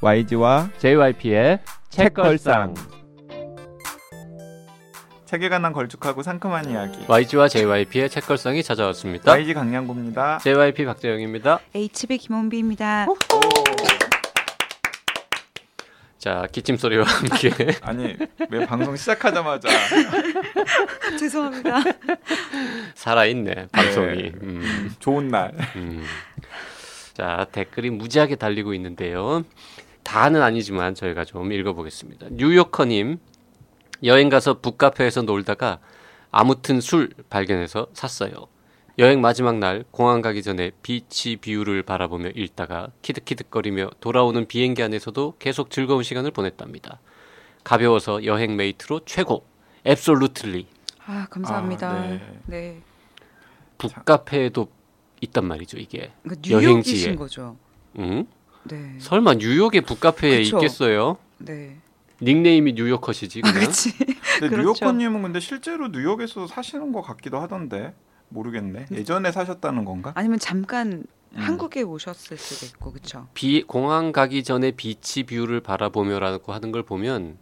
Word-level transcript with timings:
YG와 0.00 0.70
JYP의 0.78 1.58
책걸상. 1.88 2.74
책에 5.24 5.48
관한 5.48 5.72
걸쭉하고 5.72 6.22
상큼한 6.22 6.70
이야기. 6.70 7.04
YG와 7.08 7.48
JYP의 7.48 8.08
책걸상이 8.08 8.62
찾아왔습니다. 8.62 9.32
YG 9.32 9.54
강량구입니다. 9.54 10.38
JYP 10.38 10.84
박재영입니다. 10.84 11.58
HB 11.74 12.18
김원비입니다. 12.18 13.06
자, 16.16 16.46
기침 16.52 16.76
소리와 16.76 17.04
함께 17.04 17.50
아니 17.82 18.16
왜 18.50 18.66
방송 18.66 18.96
시작하자마자 18.96 19.68
죄송합니다. 21.18 21.82
살아있네 22.94 23.68
방송이. 23.72 24.22
네. 24.22 24.32
음, 24.42 24.94
좋은 25.00 25.28
날. 25.28 25.54
음. 25.76 26.04
자, 27.14 27.46
댓글이 27.50 27.90
무지하게 27.90 28.36
달리고 28.36 28.74
있는데요. 28.74 29.42
다는 30.08 30.40
아니지만 30.40 30.94
저희가 30.94 31.26
좀 31.26 31.52
읽어보겠습니다. 31.52 32.28
뉴요커님 32.30 33.18
여행 34.04 34.30
가서 34.30 34.58
북카페에서 34.60 35.20
놀다가 35.22 35.80
아무튼 36.30 36.80
술 36.80 37.10
발견해서 37.28 37.88
샀어요. 37.92 38.46
여행 38.98 39.20
마지막 39.20 39.58
날 39.58 39.84
공항 39.90 40.22
가기 40.22 40.42
전에 40.42 40.70
beach 40.82 41.36
view를 41.36 41.82
바라보며 41.82 42.30
읽다가 42.30 42.88
키득키득거리며 43.02 43.90
돌아오는 44.00 44.46
비행기 44.46 44.82
안에서도 44.82 45.34
계속 45.38 45.70
즐거운 45.70 46.02
시간을 46.02 46.30
보냈답니다. 46.30 47.00
가벼워서 47.62 48.24
여행 48.24 48.56
mate로 48.56 49.00
최고. 49.04 49.44
Absolutely. 49.86 50.66
아 51.04 51.26
감사합니다. 51.28 51.90
아, 51.90 52.00
네. 52.08 52.20
네. 52.46 52.82
북카페에도 53.76 54.68
있단 55.20 55.44
말이죠, 55.44 55.76
이게. 55.76 56.12
그러니까 56.22 56.50
여행지에. 56.50 56.94
뉴욕이신 56.94 57.16
거죠. 57.16 57.56
응? 57.98 58.26
네. 58.68 58.94
설마 58.98 59.34
뉴욕의 59.34 59.82
북카페에 59.82 60.38
그쵸. 60.44 60.56
있겠어요? 60.58 61.16
네. 61.38 61.76
닉네임이 62.20 62.72
뉴요커시지 62.72 63.40
아 63.44 63.48
그냥. 63.48 63.60
그렇지. 63.60 63.96
근데 63.96 64.48
그렇죠. 64.48 64.56
뉴요커님은 64.84 65.22
근데 65.22 65.40
실제로 65.40 65.88
뉴욕에서 65.88 66.46
사시는 66.46 66.92
것 66.92 67.02
같기도 67.02 67.38
하던데 67.38 67.94
모르겠네. 68.28 68.86
예전에 68.92 69.32
사셨다는 69.32 69.84
건가? 69.84 70.12
아니면 70.14 70.38
잠깐 70.38 71.04
음. 71.32 71.38
한국에 71.38 71.82
오셨을 71.82 72.36
수도 72.36 72.66
있고 72.66 72.92
그렇죠. 72.92 73.28
비 73.34 73.62
공항 73.62 74.12
가기 74.12 74.42
전에 74.44 74.72
beach 74.72 75.24
view를 75.24 75.60
바라보며라고 75.60 76.52
하는 76.52 76.72
걸 76.72 76.82
보면 76.82 77.36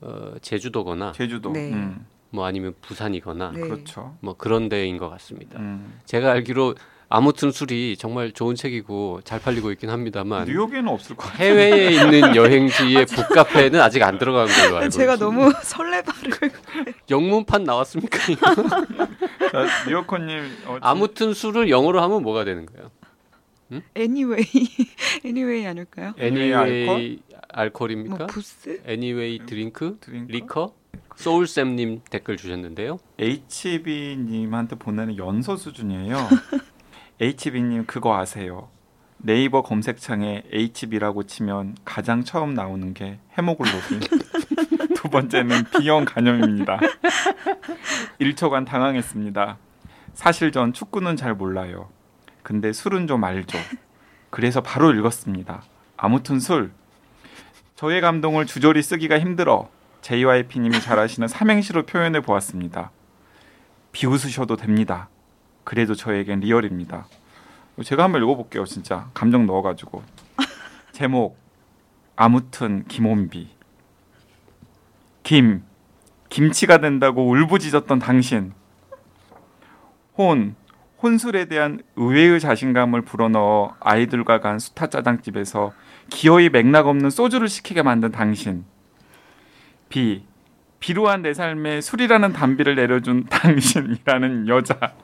어, 0.00 0.34
제주도거나 0.40 1.12
제주도. 1.12 1.50
네. 1.52 1.72
음, 1.72 2.06
뭐 2.30 2.44
아니면 2.46 2.74
부산이거나 2.80 3.52
네. 3.52 3.60
그렇죠. 3.60 4.16
뭐 4.20 4.34
그런 4.36 4.68
데인 4.68 4.96
것 4.96 5.08
같습니다. 5.10 5.58
음. 5.58 5.98
제가 6.04 6.30
알기로 6.32 6.74
아무튼 7.10 7.50
술이 7.50 7.96
정말 7.96 8.32
좋은 8.32 8.54
책이고 8.54 9.22
잘 9.24 9.40
팔리고 9.40 9.72
있긴 9.72 9.88
합니다만 9.88 10.44
뉴욕에는 10.44 10.88
없을 10.88 11.16
것 11.16 11.24
같아요. 11.24 11.48
해외에 11.48 11.90
있는 11.96 12.36
여행지의 12.36 13.06
북카페는 13.06 13.80
아직 13.80 14.02
안 14.02 14.18
들어간 14.18 14.46
걸로 14.46 14.76
알고 14.78 14.90
제가 14.90 15.14
있습니다. 15.14 15.16
너무 15.16 15.52
설레발을 15.62 16.52
영문판 17.08 17.64
나왔습니까? 17.64 18.18
뉴요커님 19.88 20.56
어, 20.66 20.78
아무튼 20.82 21.32
술을 21.32 21.70
영어로 21.70 22.02
하면 22.02 22.22
뭐가 22.22 22.44
되는 22.44 22.66
거예요? 22.66 22.90
anyway 23.96 24.44
anyway 25.24 25.66
아닐까요? 25.66 26.12
Anyway 26.20 27.18
알코올입니까? 27.50 28.16
뭐 28.18 28.26
booze? 28.26 28.80
Anyway 28.86 29.38
drink? 29.46 29.96
Drink? 30.00 30.30
Liquor? 30.32 30.74
소울쌤님 31.16 32.02
댓글 32.10 32.36
주셨는데요. 32.36 32.98
HB님한테 33.18 34.76
보내는 34.76 35.16
연서 35.16 35.56
수준이에요. 35.56 36.16
HB님 37.20 37.86
그거 37.86 38.16
아세요? 38.16 38.68
네이버 39.16 39.62
검색창에 39.62 40.44
HB라고 40.52 41.24
치면 41.24 41.76
가장 41.84 42.22
처음 42.22 42.54
나오는 42.54 42.94
게 42.94 43.18
헤모글로빈. 43.36 44.00
두 44.94 45.08
번째는 45.08 45.64
B형 45.64 46.04
간염입니다. 46.04 46.78
1초간 48.20 48.64
당황했습니다. 48.64 49.58
사실 50.14 50.52
전 50.52 50.72
축구는 50.72 51.16
잘 51.16 51.34
몰라요. 51.34 51.88
근데 52.44 52.72
술은 52.72 53.08
좀 53.08 53.24
알죠. 53.24 53.58
그래서 54.30 54.60
바로 54.60 54.92
읽었습니다. 54.92 55.62
아무튼 55.96 56.38
술. 56.38 56.70
저의 57.74 58.00
감동을 58.00 58.46
주저리 58.46 58.80
쓰기가 58.82 59.18
힘들어 59.18 59.68
JYP님이 60.02 60.80
잘 60.80 61.00
아시는 61.00 61.26
삼행시로 61.26 61.84
표현해 61.84 62.20
보았습니다. 62.20 62.92
비웃으셔도 63.90 64.56
됩니다. 64.56 65.08
그래도 65.68 65.94
저에겐 65.94 66.40
리얼입니다. 66.40 67.06
제가 67.84 68.04
한번 68.04 68.22
읽어볼게요, 68.22 68.64
진짜. 68.64 69.10
감정 69.12 69.44
넣어가지고. 69.44 70.02
제목 70.92 71.36
아무튼 72.16 72.86
김원비. 72.88 73.50
김. 75.24 75.62
김치가 76.30 76.78
된다고 76.78 77.28
울부짖었던 77.28 77.98
당신. 77.98 78.54
혼. 80.16 80.54
혼술에 81.02 81.44
대한 81.44 81.82
의외의 81.96 82.40
자신감을 82.40 83.02
불어넣어 83.02 83.76
아이들과 83.78 84.40
간 84.40 84.58
수타 84.58 84.86
짜장집에서 84.86 85.74
기어이 86.08 86.48
맥락 86.48 86.86
없는 86.86 87.10
소주를 87.10 87.46
시키게 87.46 87.82
만든 87.82 88.10
당신. 88.10 88.64
비. 89.90 90.24
비루한 90.80 91.20
내 91.20 91.34
삶에 91.34 91.82
술이라는 91.82 92.32
담비를 92.32 92.74
내려준 92.74 93.26
당신이라는 93.28 94.48
여자. 94.48 94.94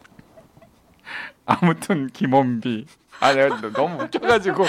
아무튼 1.46 2.08
김원비. 2.12 2.86
아 3.20 3.32
내가 3.32 3.60
너무 3.72 4.02
웃겨가지고 4.02 4.64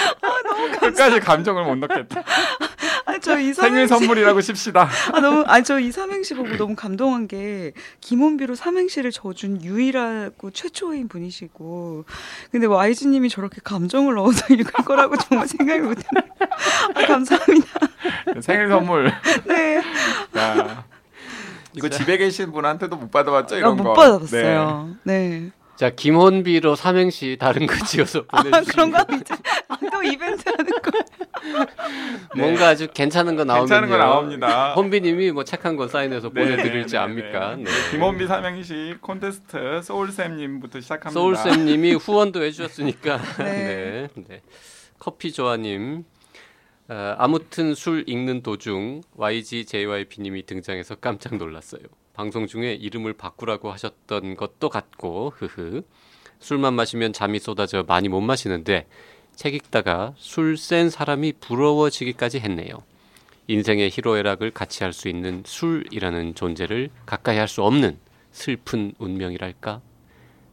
끝까지 0.79 1.19
감정을 1.19 1.63
못 1.65 1.75
넣겠다. 1.77 2.23
아저 3.07 3.35
생일 3.35 3.49
이삼행시 3.51 3.87
선물이라고 3.87 4.41
칩시다. 4.41 4.87
아 5.13 5.19
너무 5.19 5.43
아저 5.47 5.79
이 5.79 5.91
삼행시 5.91 6.35
보고 6.35 6.55
너무 6.57 6.75
감동한 6.75 7.27
게 7.27 7.73
김원비로 8.01 8.55
삼행시를 8.55 9.11
져준 9.11 9.63
유일하고 9.63 10.51
최초인 10.51 11.07
분이시고 11.07 12.05
근데 12.51 12.67
YG님이 12.67 13.29
저렇게 13.29 13.61
감정을 13.63 14.15
넣어서 14.15 14.53
읽을 14.53 14.71
거라고 14.85 15.17
정말 15.17 15.47
생각을 15.47 15.81
못했네요. 15.83 16.35
아, 16.95 17.05
감사합니다. 17.07 17.67
생일 18.41 18.69
선물. 18.69 19.11
네. 19.45 19.81
야. 20.37 20.85
이거 21.73 21.89
집에 21.89 22.17
계신 22.17 22.51
분한테도 22.51 22.95
못 22.95 23.11
받아봤죠 23.11 23.55
아, 23.55 23.57
이런 23.57 23.75
못 23.77 23.83
거. 23.83 23.93
받아봤어요. 23.93 24.95
네. 25.03 25.51
자 25.75 25.89
김혼비로 25.89 26.75
삼행시 26.75 27.37
다른 27.39 27.67
거 27.67 27.75
지어서 27.85 28.23
아 28.29 28.41
보내주시면 28.43 28.65
그런 28.65 28.91
거 28.91 29.15
이제 29.15 29.35
아, 29.67 29.77
또 29.91 30.03
이벤트 30.03 30.49
하는 30.49 30.71
거. 30.81 30.91
뭔가 32.35 32.69
아주 32.69 32.87
괜찮은 32.87 33.35
거 33.35 33.43
나오면 33.43 33.65
네. 33.65 33.75
괜찮은 33.75 33.89
거 33.89 33.97
나옵니다. 33.97 34.73
혼비님이 34.73 35.31
뭐책한권 35.31 35.89
사인해서 35.89 36.29
네, 36.33 36.41
보내드릴지 36.43 36.93
네, 36.93 36.97
압니까? 36.97 37.55
네. 37.57 37.63
네. 37.63 37.71
김원비 37.91 38.25
삼행시 38.27 38.95
콘테스트 39.01 39.81
소울쌤님부터 39.83 40.79
시작합니다. 40.79 41.11
소울쌤님이 41.11 41.93
후원도 41.95 42.41
해주셨으니까. 42.43 43.17
네. 43.39 44.07
네. 44.15 44.23
네. 44.27 44.41
커피 44.97 45.31
조아님. 45.31 46.05
어, 46.87 47.15
아무튼 47.17 47.73
술 47.73 48.03
읽는 48.07 48.43
도중 48.43 49.01
YG 49.15 49.65
JYP님이 49.65 50.45
등장해서 50.45 50.95
깜짝 50.95 51.35
놀랐어요. 51.35 51.81
방송 52.15 52.47
중에 52.47 52.73
이름을 52.73 53.13
바꾸라고 53.13 53.71
하셨던 53.71 54.35
것도 54.37 54.69
같고, 54.69 55.33
흐흐. 55.35 55.83
술만 56.39 56.73
마시면 56.73 57.13
잠이 57.13 57.39
쏟아져 57.39 57.83
많이 57.83 58.09
못 58.09 58.21
마시는데 58.21 58.87
책 59.35 59.53
읽다가 59.53 60.13
술 60.17 60.57
센 60.57 60.89
사람이 60.89 61.33
부러워지기까지 61.39 62.39
했네요. 62.39 62.83
인생의 63.47 63.89
희로애락을 63.91 64.51
같이 64.51 64.83
할 64.83 64.91
수 64.93 65.07
있는 65.07 65.43
술이라는 65.45 66.35
존재를 66.35 66.89
가까이 67.05 67.37
할 67.37 67.47
수 67.47 67.63
없는 67.63 67.97
슬픈 68.31 68.93
운명이랄까? 68.97 69.81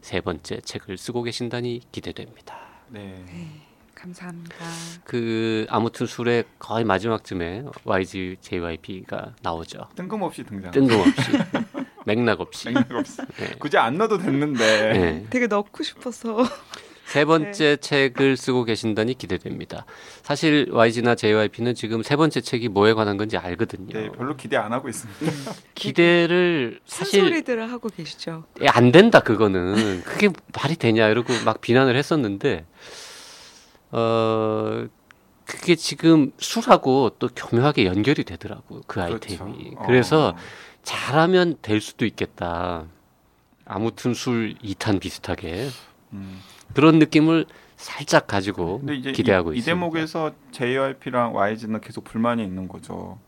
세 0.03 0.21
번째 0.21 0.61
책을 0.61 0.99
쓰고 0.99 1.23
계신다니 1.23 1.81
기대됩니다. 1.91 2.59
네. 2.89 3.25
감사합니다. 4.03 4.57
그 5.05 5.65
아무튼 5.69 6.07
술의 6.07 6.45
거의 6.59 6.85
마지막쯤에 6.85 7.65
YG 7.85 8.37
JYP가 8.41 9.35
나오죠. 9.43 9.89
뜬금없이 9.95 10.43
등장. 10.43 10.73
뜬금없이 10.73 11.33
맥락 12.05 12.41
없이. 12.41 12.69
맥락 12.71 12.91
없이. 12.91 13.23
네. 13.39 13.55
굳이 13.61 13.79
안 13.79 13.97
넣어도 13.99 14.19
됐는데. 14.19 14.93
네. 14.93 15.27
되게 15.31 15.47
넣고 15.47 15.85
싶어서. 15.85 16.45
세 17.05 17.25
번째 17.27 17.77
책을 17.77 18.37
쓰고 18.37 18.65
계신다니 18.65 19.15
기대됩니다. 19.19 19.85
사실 20.23 20.69
YG나 20.73 21.15
JYP는 21.15 21.75
지금 21.75 22.03
세 22.03 22.17
번째 22.17 22.41
책이 22.41 22.69
뭐에 22.69 22.95
관한 22.95 23.19
건지 23.19 23.37
알거든요. 23.37 23.93
네, 23.93 24.09
별로 24.17 24.35
기대 24.35 24.57
안 24.57 24.73
하고 24.73 24.89
있습니다. 24.89 25.21
기대를 25.75 26.81
사실 26.87 27.21
쓴소리들을 27.21 27.71
하고 27.71 27.89
계시죠. 27.89 28.45
예, 28.63 28.69
안 28.69 28.93
된다 28.93 29.21
그거는 29.21 30.03
그게 30.05 30.31
말이 30.59 30.77
되냐 30.77 31.09
이러고 31.09 31.35
막 31.45 31.61
비난을 31.61 31.97
했었는데 31.97 32.65
어 33.93 34.87
그게 35.45 35.75
지금 35.77 36.33
술하고 36.39 37.11
또 37.19 37.29
교묘하게 37.29 37.85
연결이 37.87 38.25
되더라고 38.25 38.83
그 38.87 39.03
아이템이 39.03 39.71
그렇죠. 39.71 39.87
그래서 39.87 40.29
어. 40.31 40.37
잘하면 40.83 41.57
될 41.63 41.81
수도 41.81 42.05
있겠다 42.07 42.87
아무튼 43.65 44.15
술 44.15 44.55
2탄 44.63 45.01
비슷하게 45.01 45.69
음. 46.13 46.41
그런 46.75 46.99
느낌을 46.99 47.47
살짝 47.77 48.27
가지고 48.27 48.81
기대하고 49.15 49.53
이, 49.53 49.57
이 49.57 49.59
있습니다. 49.59 49.65
대목에서 49.65 50.33
JYP랑 50.53 51.35
YG는 51.35 51.81
계속 51.81 52.05
불만이 52.05 52.43
있는 52.43 52.69
거죠. 52.69 53.19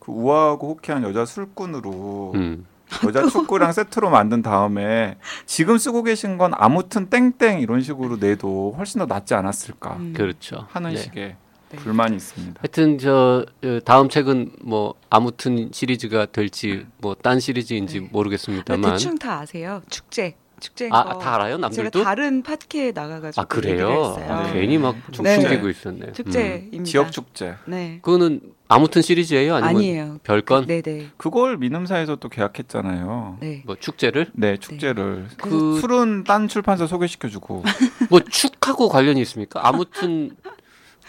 그 0.00 0.10
우아하고 0.12 0.70
호쾌한 0.70 1.02
여자 1.04 1.24
술꾼으로 1.24 2.32
음. 2.34 2.66
여자 3.06 3.26
축구랑 3.26 3.72
세트로 3.72 4.10
만든 4.10 4.42
다음에 4.42 5.16
지금 5.46 5.78
쓰고 5.78 6.02
계신 6.02 6.38
건 6.38 6.52
아무튼 6.54 7.08
땡땡 7.10 7.60
이런 7.60 7.80
식으로 7.82 8.16
내도 8.16 8.74
훨씬 8.76 8.98
더 8.98 9.06
낫지 9.06 9.34
않았을까 9.34 9.96
음. 9.96 10.12
그렇죠. 10.16 10.66
하는 10.70 10.90
네. 10.94 10.96
식의 10.96 11.36
네. 11.70 11.76
불만이 11.76 12.16
있습니다. 12.16 12.60
하여튼 12.60 12.96
저 12.98 13.44
어, 13.62 13.78
다음 13.84 14.08
책은 14.08 14.52
뭐 14.62 14.94
아무튼 15.10 15.68
시리즈가 15.72 16.26
될지 16.26 16.86
뭐 16.98 17.14
딴 17.14 17.40
시리즈인지 17.40 18.00
네. 18.00 18.08
모르겠습니다만 18.10 18.92
대충 18.92 19.18
다 19.18 19.40
아세요. 19.40 19.82
축제. 19.90 20.36
축제인 20.60 20.92
아 20.92 21.04
거. 21.04 21.18
다 21.20 21.36
알아요 21.36 21.54
제가 21.56 21.60
남들도 21.68 22.02
다른 22.02 22.42
팟캐에 22.42 22.90
나가가지고 22.90 23.40
아 23.40 23.44
그래요. 23.44 24.16
아, 24.28 24.42
네. 24.44 24.54
괜히 24.54 24.76
막 24.76 24.96
네. 25.22 25.36
숨기고 25.40 25.68
있었네 25.68 26.06
음. 26.06 26.12
축제입니다. 26.12 26.82
지역 26.84 27.12
축제 27.12 27.54
네. 27.66 28.00
그거는 28.02 28.40
아무튼 28.68 29.00
시리즈예요 29.00 29.54
아니면 29.54 29.76
아니에요. 29.76 30.18
별건 30.22 30.66
네네. 30.66 31.10
그걸 31.16 31.56
민음사에서 31.56 32.16
또 32.16 32.28
계약했잖아요. 32.28 33.38
네. 33.40 33.62
뭐 33.64 33.76
축제를 33.76 34.30
네 34.34 34.58
축제를 34.58 35.28
그 35.38 35.80
술은 35.80 36.24
딴 36.24 36.48
출판사 36.48 36.86
소개시켜주고 36.86 37.64
뭐 38.10 38.20
축하고 38.20 38.88
관련이 38.90 39.20
있습니까? 39.22 39.66
아무튼 39.66 40.36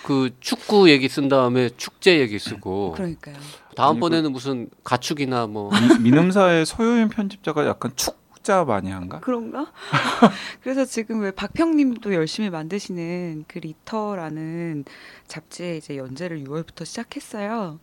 그 0.04 0.30
축구 0.40 0.90
얘기 0.90 1.10
쓴 1.10 1.28
다음에 1.28 1.70
축제 1.76 2.20
얘기 2.20 2.40
쓰고 2.40 2.94
그러니까요. 2.94 3.36
다음번에는 3.76 4.32
무슨 4.32 4.70
가축이나 4.86 5.48
뭐 5.48 5.70
미, 5.72 6.10
민음사의 6.10 6.66
소요인 6.66 7.10
편집자가 7.10 7.66
약간 7.68 7.92
축 7.96 8.18
자 8.50 8.66
많이 8.66 8.90
한가? 8.90 9.20
그런가? 9.20 9.72
그래서 10.64 10.84
지금 10.84 11.22
왜 11.22 11.30
박평님도 11.30 12.16
열심히 12.16 12.50
만드시는 12.50 13.46
그 13.48 13.60
리터라는 13.60 14.86
잡지에 15.28 15.78
이제 15.78 15.98
연재를 15.98 16.44
6월부터 16.46 16.84
시작했어요. 16.84 17.80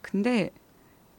근데 0.00 0.50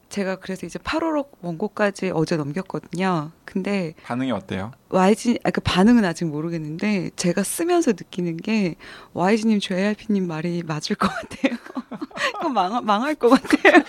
제가 0.10 0.38
그래서 0.38 0.66
이제 0.66 0.80
8월 0.80 1.24
원고까지 1.42 2.14
어제 2.16 2.36
넘겼거든요. 2.36 3.30
근데 3.46 3.94
반응이 4.06 4.32
어때요? 4.32 4.72
YG, 4.90 5.38
아, 5.44 5.52
그 5.52 5.62
반응은 5.62 6.04
아직 6.04 6.26
모르겠는데 6.26 7.12
제가 7.16 7.44
쓰면서 7.44 7.92
느끼는 7.92 8.38
게 8.38 8.74
YG님, 9.14 9.60
JRP님 9.60 10.26
말이 10.26 10.64
맞을 10.66 10.96
것 10.96 11.10
같아요. 11.10 11.56
이거 12.40 12.50
망, 12.50 12.84
망할 12.84 13.14
것 13.14 13.30
같아요. 13.30 13.84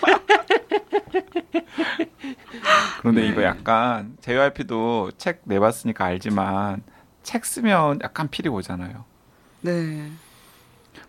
그런데 2.99 3.21
네. 3.21 3.27
이거 3.29 3.43
약간 3.43 4.15
JYP도 4.21 5.11
책 5.17 5.41
내봤으니까 5.45 6.05
알지만 6.05 6.83
책 7.23 7.45
쓰면 7.45 7.99
약간 8.03 8.29
필이 8.29 8.49
오잖아요. 8.49 9.05
네. 9.61 10.11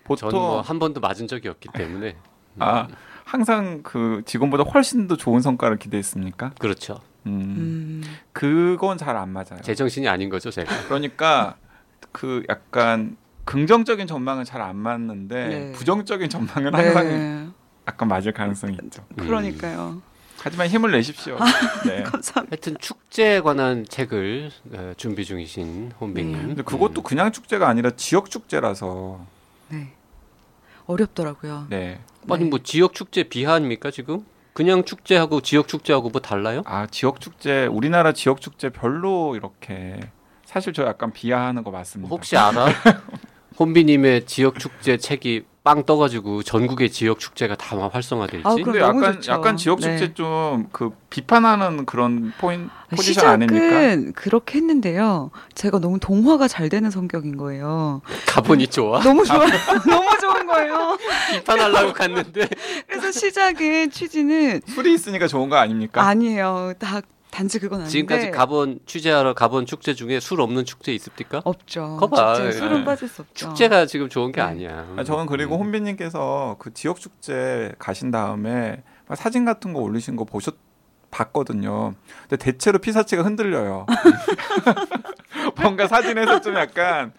보통 0.04 0.30
뭐 0.30 0.60
한 0.60 0.78
번도 0.78 1.00
맞은 1.00 1.26
적이 1.28 1.48
없기 1.48 1.68
때문에 1.72 2.16
아 2.58 2.88
항상 3.24 3.82
그 3.82 4.22
직원보다 4.26 4.64
훨씬 4.64 5.06
더 5.08 5.16
좋은 5.16 5.40
성과를 5.40 5.78
기대했습니까? 5.78 6.52
그렇죠. 6.58 7.00
음, 7.26 7.54
음, 7.56 8.02
그건 8.32 8.98
잘 8.98 9.16
안 9.16 9.30
맞아요. 9.30 9.60
제 9.62 9.74
정신이 9.74 10.08
아닌 10.08 10.28
거죠 10.28 10.50
제가. 10.50 10.84
그러니까 10.88 11.56
그 12.10 12.42
약간 12.48 13.16
긍정적인 13.44 14.06
전망은 14.06 14.44
잘 14.44 14.60
안 14.60 14.76
맞는데 14.76 15.48
네. 15.48 15.72
부정적인 15.72 16.28
전망은 16.30 16.74
항상 16.74 17.08
네. 17.08 17.48
약간 17.88 18.08
맞을 18.08 18.32
가능성이 18.32 18.76
있죠. 18.84 19.04
음. 19.18 19.26
그러니까요. 19.26 20.02
하지만 20.38 20.66
힘을 20.66 20.90
내십시오. 20.90 21.38
네. 21.86 22.02
감사합니다. 22.04 22.56
하여튼 22.56 22.76
축제에 22.80 23.40
관한 23.40 23.86
책을 23.88 24.50
어, 24.72 24.92
준비 24.96 25.24
중이신 25.24 25.92
혼비님. 26.00 26.34
음. 26.34 26.46
근데 26.48 26.62
그것도 26.62 27.02
그냥 27.02 27.30
축제가 27.30 27.68
아니라 27.68 27.92
지역 27.96 28.28
축제라서 28.28 29.24
네. 29.68 29.92
어렵더라고요. 30.86 31.66
네. 31.70 32.00
아니 32.28 32.44
네. 32.44 32.50
뭐 32.50 32.58
지역 32.62 32.94
축제 32.94 33.24
비하입니까 33.24 33.90
지금? 33.92 34.24
그냥 34.52 34.84
축제하고 34.84 35.40
지역 35.40 35.68
축제하고 35.68 36.10
뭐 36.10 36.20
달라요? 36.20 36.62
아 36.66 36.86
지역 36.86 37.20
축제 37.20 37.66
우리나라 37.66 38.12
지역 38.12 38.40
축제 38.40 38.68
별로 38.68 39.34
이렇게 39.36 40.00
사실 40.44 40.72
저 40.72 40.84
약간 40.84 41.12
비하하는 41.12 41.62
거 41.62 41.70
맞습니다. 41.70 42.08
혹시 42.10 42.36
알아? 42.36 42.66
혼비님의 43.58 44.26
지역 44.26 44.58
축제 44.58 44.96
책이 44.96 45.44
빵 45.64 45.84
떠가지고 45.84 46.42
전국의 46.42 46.90
지역 46.90 47.20
축제가 47.20 47.54
다 47.54 47.76
활성화될지. 47.88 48.42
아, 48.44 48.54
근데 48.56 48.80
약간 48.80 49.12
좋죠. 49.14 49.32
약간 49.32 49.56
지역 49.56 49.80
네. 49.80 49.96
축제 49.96 50.14
좀그 50.14 50.90
비판하는 51.08 51.86
그런 51.86 52.32
포인 52.38 52.68
포지션 52.90 53.26
아닙니까? 53.26 53.64
시작은 53.64 54.12
그렇게 54.14 54.58
했는데요. 54.58 55.30
제가 55.54 55.78
너무 55.78 56.00
동화가 56.00 56.48
잘 56.48 56.68
되는 56.68 56.90
성격인 56.90 57.36
거예요. 57.36 58.02
가보니 58.26 58.66
좋아. 58.68 59.00
너무 59.02 59.24
좋아요. 59.24 59.46
너무 59.88 60.10
좋은 60.20 60.46
거예요. 60.48 60.98
비판하려고 61.30 61.92
갔는데 61.92 62.48
그래서 62.88 63.12
시작은 63.12 63.90
취지는 63.92 64.62
술이 64.66 64.92
있으니까 64.94 65.28
좋은 65.28 65.48
거 65.48 65.56
아닙니까? 65.56 66.02
아니에요. 66.02 66.74
다 66.80 67.02
단지 67.32 67.58
그건 67.58 67.80
아닌데 67.80 67.90
지금까지 67.90 68.30
가본 68.30 68.80
취재하러 68.84 69.32
가본 69.32 69.64
축제 69.64 69.94
중에 69.94 70.20
술 70.20 70.42
없는 70.42 70.66
축제 70.66 70.92
있습니까? 70.92 71.40
없죠. 71.44 71.96
거봐. 71.98 72.34
축제 72.34 72.52
술은 72.52 72.80
네. 72.80 72.84
빠질 72.84 73.08
수 73.08 73.22
없죠. 73.22 73.48
축제가 73.48 73.86
지금 73.86 74.10
좋은 74.10 74.32
게 74.32 74.42
네. 74.42 74.46
아니야. 74.46 74.94
아, 74.98 75.02
저는 75.02 75.24
그리고 75.24 75.56
음. 75.56 75.60
혼비님께서 75.62 76.56
그 76.58 76.74
지역 76.74 77.00
축제 77.00 77.72
가신 77.78 78.10
다음에 78.10 78.82
막 79.08 79.16
사진 79.16 79.46
같은 79.46 79.72
거 79.72 79.80
올리신 79.80 80.14
거 80.14 80.24
보셨 80.24 80.56
봤거든요. 81.10 81.94
근데 82.28 82.36
대체로 82.36 82.78
피사체가 82.78 83.22
흔들려요. 83.22 83.86
뭔가 85.56 85.88
사진에서 85.88 86.42
좀 86.42 86.54
약간 86.56 87.14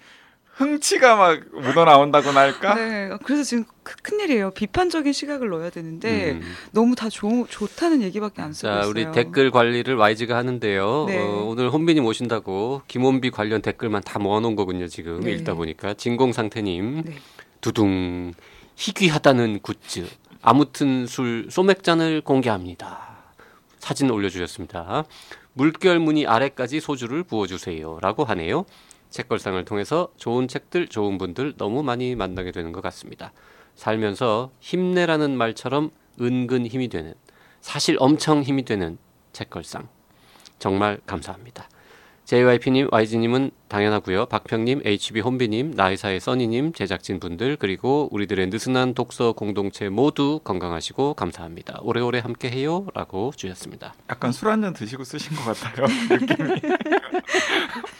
흥치가 0.55 1.15
막 1.15 1.39
묻어 1.51 1.83
나온다고나 1.83 2.39
할까? 2.41 2.75
네, 2.75 3.09
그래서 3.23 3.43
지금 3.43 3.65
크- 3.81 3.95
큰일이에요. 4.03 4.51
비판적인 4.51 5.11
시각을 5.11 5.49
넣어야 5.49 5.71
되는데 5.71 6.33
음. 6.33 6.41
너무 6.71 6.95
다 6.95 7.09
좋, 7.09 7.47
좋다는 7.49 8.03
얘기밖에 8.03 8.41
안 8.43 8.53
쓰고 8.53 8.67
자, 8.67 8.79
있어요. 8.81 8.89
우리 8.89 9.11
댓글 9.11 9.49
관리를 9.49 9.95
YG가 9.95 10.37
하는데요. 10.37 11.05
네. 11.07 11.17
어, 11.17 11.45
오늘 11.45 11.71
혼비님 11.71 12.05
오신다고 12.05 12.83
김원비 12.87 13.31
관련 13.31 13.63
댓글만 13.63 14.03
다 14.03 14.19
모아놓은 14.19 14.55
거군요. 14.55 14.87
지금 14.87 15.21
네. 15.21 15.31
읽다 15.31 15.55
보니까 15.55 15.95
진공상태님 15.95 17.01
네. 17.03 17.15
두둥 17.61 18.33
희귀하다는 18.75 19.59
굿즈 19.61 20.05
아무튼 20.43 21.07
술 21.07 21.47
소맥잔을 21.49 22.21
공개합니다. 22.21 22.99
사진 23.79 24.11
올려주셨습니다. 24.11 25.05
물결 25.53 25.99
무늬 25.99 26.27
아래까지 26.27 26.79
소주를 26.79 27.23
부어주세요라고 27.23 28.23
하네요. 28.25 28.65
책걸상을 29.13 29.63
통해서 29.65 30.09
좋은 30.17 30.47
책들, 30.47 30.87
좋은 30.87 31.17
분들 31.19 31.53
너무 31.57 31.83
많이 31.83 32.15
만나게 32.15 32.51
되는 32.51 32.71
것 32.71 32.81
같습니다. 32.81 33.31
살면서 33.75 34.51
힘내라는 34.59 35.37
말처럼 35.37 35.91
은근 36.19 36.65
힘이 36.65 36.89
되는 36.89 37.13
사실 37.61 37.95
엄청 37.99 38.41
힘이 38.43 38.65
되는 38.65 38.97
책걸상 39.31 39.87
정말 40.59 40.99
감사합니다. 41.05 41.69
JYP님, 42.25 42.87
YG님은 42.89 43.51
당연하고요. 43.67 44.27
박평님, 44.27 44.81
HB 44.85 45.19
혼비님, 45.19 45.71
나이사의 45.75 46.21
써니님, 46.21 46.71
제작진분들 46.71 47.57
그리고 47.57 48.07
우리들의 48.11 48.47
느슨한 48.47 48.93
독서 48.93 49.33
공동체 49.33 49.89
모두 49.89 50.39
건강하시고 50.43 51.15
감사합니다. 51.15 51.79
오래오래 51.81 52.19
함께해요 52.19 52.87
라고 52.93 53.33
주셨습니다. 53.35 53.93
약간 54.09 54.31
술 54.31 54.49
한 54.49 54.61
잔 54.61 54.73
드시고 54.73 55.03
쓰신 55.03 55.35
것 55.35 55.43
같아요. 55.59 55.85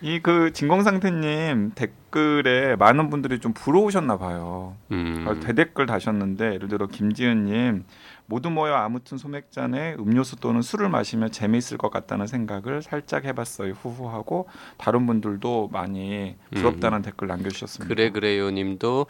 이 0.00 0.20
그 0.22 0.52
진공상태님 0.52 1.72
댓글에 1.74 2.76
많은 2.76 3.10
분들이 3.10 3.40
좀 3.40 3.52
부러우셨나 3.52 4.16
봐요. 4.16 4.76
음, 4.92 5.24
아, 5.28 5.40
대댓글 5.40 5.86
다셨는데 5.86 6.54
예를 6.54 6.68
들어 6.68 6.86
김지은님 6.86 7.84
모두 8.26 8.48
모여 8.50 8.74
아무튼 8.74 9.18
소맥잔에 9.18 9.96
음료수 9.98 10.36
또는 10.36 10.62
술을 10.62 10.88
마시면 10.88 11.32
재미있을 11.32 11.78
것 11.78 11.90
같다는 11.90 12.26
생각을 12.28 12.82
살짝 12.82 13.24
해봤어요. 13.24 13.72
후후하고 13.72 14.48
다른 14.76 15.06
분들도 15.06 15.70
많이 15.72 16.36
부럽다는 16.54 17.02
댓글 17.02 17.26
남겨주셨습니다. 17.28 17.92
그래 17.92 18.10
그래요님도 18.10 19.06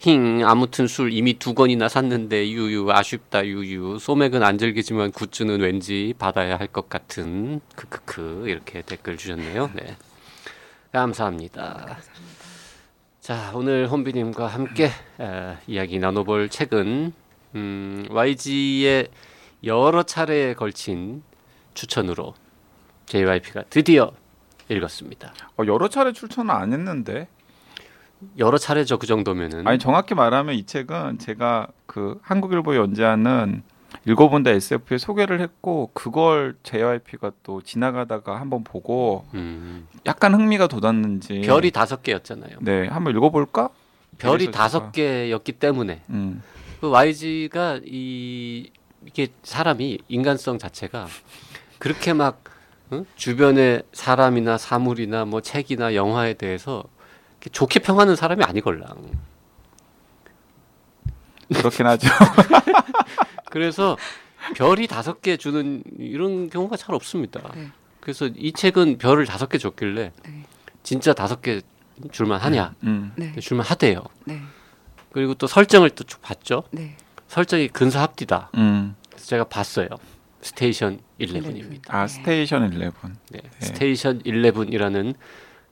힝 0.00 0.42
아무튼 0.44 0.88
술 0.88 1.12
이미 1.12 1.38
두 1.38 1.54
권이나 1.54 1.88
샀는데 1.88 2.48
유유 2.50 2.90
아쉽다 2.90 3.46
유유 3.46 3.98
소맥은 4.00 4.42
안 4.42 4.58
즐기지만 4.58 5.12
굿즈는 5.12 5.60
왠지 5.60 6.14
받아야 6.18 6.56
할 6.56 6.66
것 6.66 6.88
같은 6.88 7.60
크크크 7.76 8.46
이렇게 8.48 8.82
댓글 8.82 9.16
주셨네요. 9.16 9.70
네 9.74 9.96
감사합니다. 10.92 11.96
자 13.20 13.52
오늘 13.54 13.88
혼비님과 13.88 14.46
함께 14.46 14.90
에, 15.18 15.56
이야기 15.66 15.98
나눠볼 15.98 16.50
책은 16.50 17.12
음, 17.54 18.06
YG의 18.10 19.08
여러 19.64 20.02
차례에 20.02 20.54
걸친 20.54 21.22
추천으로 21.72 22.34
JYP가 23.06 23.64
드디어 23.70 24.12
읽었습니다. 24.68 25.32
어, 25.56 25.64
여러 25.66 25.88
차례 25.88 26.12
출전은 26.12 26.50
안 26.50 26.72
했는데 26.74 27.26
여러 28.38 28.58
차례죠 28.58 28.98
그 28.98 29.06
정도면은 29.06 29.66
아니 29.66 29.78
정확히 29.78 30.14
말하면 30.14 30.54
이 30.54 30.64
책은 30.64 31.18
제가 31.18 31.68
그 31.86 32.20
한국일보에 32.22 32.76
연재하는 32.76 33.62
읽어본다 34.04 34.50
SF에 34.50 34.98
소개를 34.98 35.40
했고 35.40 35.90
그걸 35.94 36.56
JYP가 36.62 37.32
또 37.42 37.62
지나가다가 37.62 38.40
한번 38.40 38.64
보고 38.64 39.24
음. 39.34 39.86
약간 40.06 40.34
흥미가 40.34 40.66
돋았는지 40.66 41.42
별이 41.42 41.70
다섯 41.70 42.02
개였잖아요. 42.02 42.58
네 42.60 42.88
한번 42.88 43.16
읽어볼까? 43.16 43.70
별이 44.18 44.50
다섯 44.50 44.92
개였기 44.92 45.52
때문에 45.52 46.02
음. 46.10 46.42
그 46.80 46.90
YG가 46.90 47.80
이 47.84 48.70
이게 49.06 49.28
사람이 49.42 49.98
인간성 50.08 50.58
자체가 50.58 51.06
그렇게 51.78 52.12
막 52.12 52.44
응? 52.92 53.04
주변의 53.16 53.84
사람이나 53.92 54.58
사물이나 54.58 55.24
뭐 55.24 55.40
책이나 55.40 55.94
영화에 55.94 56.34
대해서 56.34 56.84
이렇게 57.40 57.50
좋게 57.50 57.80
평하는 57.80 58.16
사람이 58.16 58.44
아니걸랑. 58.44 58.86
그렇긴 61.54 61.86
하죠. 61.86 62.08
그래서 63.52 63.98
별이 64.56 64.86
다섯 64.86 65.20
개 65.20 65.36
주는 65.36 65.84
이런 65.98 66.48
경우가 66.48 66.76
잘 66.78 66.94
없습니다. 66.94 67.40
네. 67.54 67.68
그래서 68.00 68.26
이 68.34 68.52
책은 68.52 68.96
별을 68.98 69.26
다섯 69.26 69.48
개 69.48 69.58
줬길래 69.58 70.12
네. 70.24 70.42
진짜 70.82 71.12
다섯 71.12 71.42
개 71.42 71.60
줄만 72.10 72.40
하냐? 72.40 72.74
음. 72.84 73.12
네. 73.14 73.32
줄만 73.38 73.64
하대요. 73.66 74.02
네. 74.24 74.40
그리고 75.12 75.34
또 75.34 75.46
설정을 75.46 75.90
또 75.90 76.02
쭉 76.04 76.20
봤죠. 76.22 76.64
네. 76.70 76.96
설정이 77.28 77.68
근사합디다. 77.68 78.50
음. 78.56 78.96
그래서 79.10 79.26
제가 79.26 79.44
봤어요. 79.44 79.88
스테이션 80.40 80.98
11입니다. 81.20 81.82
아 81.88 82.06
스테이션 82.08 82.72
11. 82.72 82.78
네. 82.80 82.90
네. 83.30 83.40
스테이션 83.60 84.22
11이라는 84.22 85.14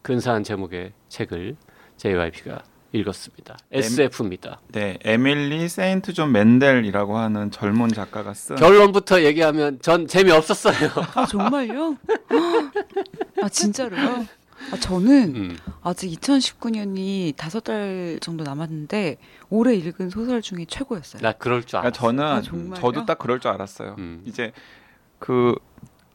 근사한 0.02 0.44
제목의 0.44 0.92
책을 1.08 1.56
JYP가 1.96 2.62
읽었습니다. 2.92 3.56
SF입니다. 3.70 4.60
네, 4.68 4.98
에밀리 5.04 5.68
세인트 5.68 6.12
존 6.12 6.32
맨델이라고 6.32 7.16
하는 7.16 7.50
젊은 7.50 7.88
작가가 7.88 8.34
쓴 8.34 8.56
결론부터 8.56 9.22
얘기하면 9.22 9.80
전 9.80 10.06
재미 10.06 10.30
없었어요. 10.32 10.90
아 11.14 11.26
정말요? 11.26 11.96
아 13.42 13.48
진짜로요? 13.48 14.26
아 14.72 14.76
저는 14.76 15.36
음. 15.36 15.58
아직 15.82 16.08
2019년이 16.20 17.36
다섯 17.36 17.60
달 17.60 18.18
정도 18.20 18.44
남았는데 18.44 19.16
올해 19.48 19.74
읽은 19.74 20.10
소설 20.10 20.42
중에 20.42 20.66
최고였어요. 20.68 21.22
나 21.22 21.32
그럴 21.32 21.62
줄 21.62 21.80
그러니까 21.80 22.00
알았어. 22.04 22.42
저는 22.42 22.72
아? 22.72 22.76
저도 22.76 23.06
딱 23.06 23.18
그럴 23.18 23.40
줄 23.40 23.50
알았어요. 23.50 23.94
음. 23.98 24.22
이제 24.26 24.52
그 25.18 25.54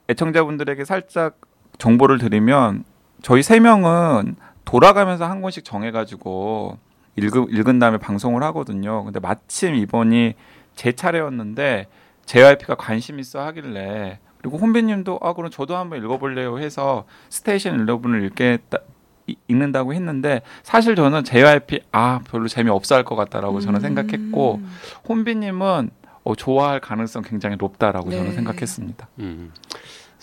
애청자분들에게 0.09 0.85
살짝 0.85 1.39
정보를 1.77 2.19
드리면 2.19 2.83
저희 3.21 3.41
세 3.41 3.59
명은 3.59 4.35
돌아가면서 4.65 5.25
한 5.25 5.41
권씩 5.41 5.63
정해가지고 5.63 6.77
읽은, 7.17 7.47
읽은 7.49 7.79
다음에 7.79 7.97
방송을 7.97 8.43
하거든요. 8.43 9.03
근데 9.05 9.19
마침 9.19 9.75
이번이 9.75 10.33
제 10.75 10.91
차례였는데 10.91 11.87
JYP가 12.25 12.75
관심 12.75 13.19
있어 13.19 13.39
하길래 13.45 14.19
그리고 14.39 14.57
혼비님도 14.57 15.19
아 15.21 15.33
그럼 15.33 15.49
저도 15.49 15.75
한번 15.77 16.03
읽어볼래요 16.03 16.59
해서 16.59 17.05
스테이션 17.29 17.85
11을 17.85 18.25
읽겠다 18.25 18.79
이- 19.27 19.35
읽는다고 19.47 19.93
했는데 19.93 20.41
사실 20.63 20.95
저는 20.95 21.23
JYP 21.23 21.81
아 21.91 22.19
별로 22.29 22.47
재미 22.47 22.69
없어 22.69 22.95
할 22.95 23.03
것 23.05 23.15
같다라고 23.15 23.59
저는 23.61 23.79
음. 23.79 23.81
생각했고 23.81 24.61
혼비님은 25.07 25.89
어, 26.25 26.35
좋아할 26.35 26.79
가능성 26.79 27.21
굉장히 27.23 27.55
높다라고 27.57 28.09
저는 28.11 28.25
네. 28.29 28.31
생각했습니다. 28.33 29.07
음. 29.19 29.51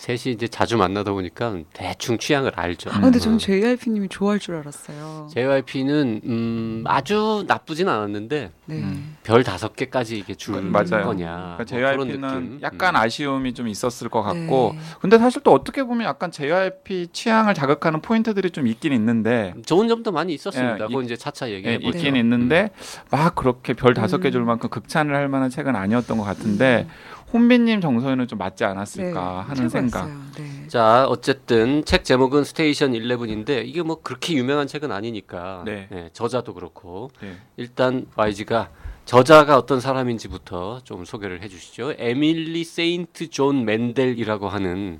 셋이 0.03 0.33
이제 0.33 0.49
자주 0.49 0.75
만나다 0.75 1.13
보니까 1.13 1.55
대충 1.71 2.17
취향을 2.17 2.51
알죠. 2.57 2.89
아, 2.91 2.99
근데 2.99 3.19
음. 3.19 3.21
저는 3.21 3.37
JYP님이 3.37 4.09
좋아할 4.09 4.37
줄 4.37 4.55
알았어요. 4.55 5.29
JYP는 5.33 6.21
음, 6.25 6.83
아주 6.85 7.45
나쁘진 7.47 7.87
않았는데 7.87 8.51
네. 8.65 8.75
음. 8.75 9.15
별 9.23 9.45
다섯 9.45 9.77
개까지 9.77 10.17
이게 10.17 10.35
줄 10.35 10.61
맞아요. 10.61 11.05
거냐. 11.05 11.55
그러니까 11.57 11.57
뭐 11.57 11.65
JYP는 11.65 12.21
느낌. 12.29 12.59
약간 12.63 12.95
음. 12.95 12.99
아쉬움이 12.99 13.53
좀 13.53 13.69
있었을 13.69 14.09
것 14.09 14.21
같고 14.23 14.73
네. 14.75 14.79
근데 14.99 15.17
사실 15.17 15.41
또 15.41 15.53
어떻게 15.53 15.83
보면 15.83 16.05
약간 16.05 16.31
JYP 16.31 17.07
취향을 17.13 17.53
자극하는 17.53 18.01
포인트들이 18.01 18.51
좀 18.51 18.67
있긴 18.67 18.91
있는데 18.91 19.53
좋은 19.65 19.87
점도 19.87 20.11
많이 20.11 20.33
있었습니다. 20.33 20.73
예, 20.83 20.87
그건 20.87 21.03
이- 21.03 21.05
이제 21.05 21.15
차차 21.15 21.49
예, 21.49 21.53
얘기해 21.53 21.79
보죠. 21.79 21.97
있긴 21.97 22.17
있는데 22.17 22.71
막 23.09 23.35
그렇게 23.35 23.71
별 23.71 23.93
다섯 23.93 24.17
개줄 24.19 24.41
음. 24.41 24.47
만큼 24.47 24.69
극찬을 24.69 25.15
할 25.15 25.29
만한 25.29 25.49
책은 25.49 25.77
아니었던 25.77 26.17
것 26.17 26.25
같은데 26.25 26.87
혼비님 27.33 27.81
정서에는 27.81 28.27
좀 28.27 28.37
맞지 28.37 28.63
네. 28.63 28.69
않았을까 28.69 29.41
하는 29.41 29.67
생각. 29.67 30.07
네. 30.37 30.67
자, 30.67 31.05
어쨌든 31.07 31.83
책 31.83 32.05
제목은 32.05 32.43
스테이션 32.43 32.91
11인데 32.91 33.65
이게 33.65 33.81
뭐 33.81 34.01
그렇게 34.01 34.33
유명한 34.35 34.67
책은 34.67 34.91
아니니까 34.91 35.63
네. 35.65 35.87
예, 35.91 36.09
저자도 36.13 36.53
그렇고 36.53 37.09
네. 37.21 37.35
일단 37.57 38.05
YG가 38.15 38.69
저자가 39.05 39.57
어떤 39.57 39.79
사람인지부터 39.79 40.81
좀 40.83 41.05
소개를 41.05 41.41
해주시죠. 41.41 41.95
에밀리 41.97 42.63
세인트 42.63 43.31
존 43.31 43.65
맨델이라고 43.65 44.47
하는 44.47 44.99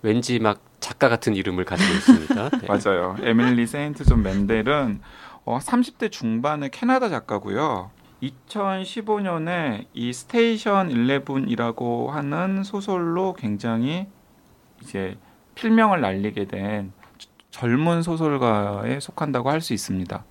왠지 0.00 0.38
막 0.38 0.62
작가 0.80 1.08
같은 1.08 1.34
이름을 1.34 1.64
가지고 1.64 1.92
있습니다. 1.92 2.48
네. 2.62 2.66
맞아요. 2.68 3.16
에밀리 3.22 3.66
세인트 3.66 4.04
존 4.04 4.22
맨델은 4.22 5.00
어, 5.44 5.58
30대 5.58 6.10
중반의 6.10 6.70
캐나다 6.70 7.08
작가고요. 7.08 7.90
2015년에 8.22 9.86
이 9.94 10.12
스테이션 10.12 10.88
11이라고 10.90 12.08
하는 12.08 12.62
소설로 12.64 13.34
굉장히 13.34 14.06
이제 14.82 15.16
필명을 15.54 16.00
날리게 16.00 16.46
된 16.46 16.92
저- 17.18 17.28
젊은 17.50 18.02
소설가에 18.02 19.00
속한다고 19.00 19.50
할 19.50 19.60
수 19.60 19.72
있습니다. 19.74 20.24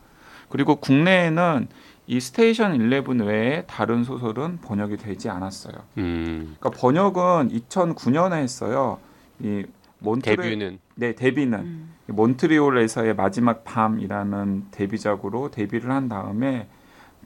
그리고 0.50 0.76
국내에는 0.78 1.68
이 2.10 2.20
스테이션 2.22 2.76
11 2.76 3.22
외에 3.24 3.64
다른 3.68 4.04
소설은 4.06 4.60
번역이 4.62 4.96
되지 4.98 5.30
않았어요. 5.30 5.74
음, 5.98 6.56
그러니까 6.60 6.70
번역은 6.80 7.50
2009년에 7.50 8.34
했어요. 8.36 9.00
이 9.40 9.66
몬트레 10.00 10.36
데뷔는 10.38 10.80
네 10.96 11.14
데뷔는 11.16 11.60
음. 11.60 11.94
몬트리올에서의 12.08 13.16
마지막 13.16 13.66
밤이라는 13.66 14.68
데뷔작으로 14.72 15.52
데뷔를 15.52 15.92
한 15.92 16.08
다음에 16.08 16.70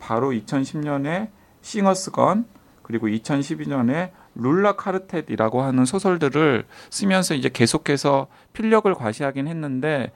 바로 0.02 0.32
2010년에 0.32 1.30
싱어스건 1.62 2.46
그리고 2.82 3.08
2012년에 3.08 4.12
룰라 4.36 4.74
카르텟이라고 4.76 5.60
하는 5.60 5.86
소설들을 5.86 6.66
쓰면서 6.90 7.36
이제 7.36 7.50
계속해서 7.50 8.28
필력을 8.54 8.94
과시하긴 8.94 9.48
했는데 9.48 10.12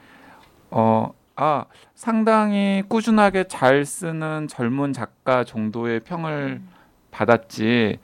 어 0.71 1.13
아 1.35 1.65
상당히 1.95 2.83
꾸준하게 2.87 3.47
잘 3.47 3.85
쓰는 3.85 4.47
젊은 4.47 4.93
작가 4.93 5.43
정도의 5.43 5.99
평을 6.01 6.61
받았지. 7.11 7.99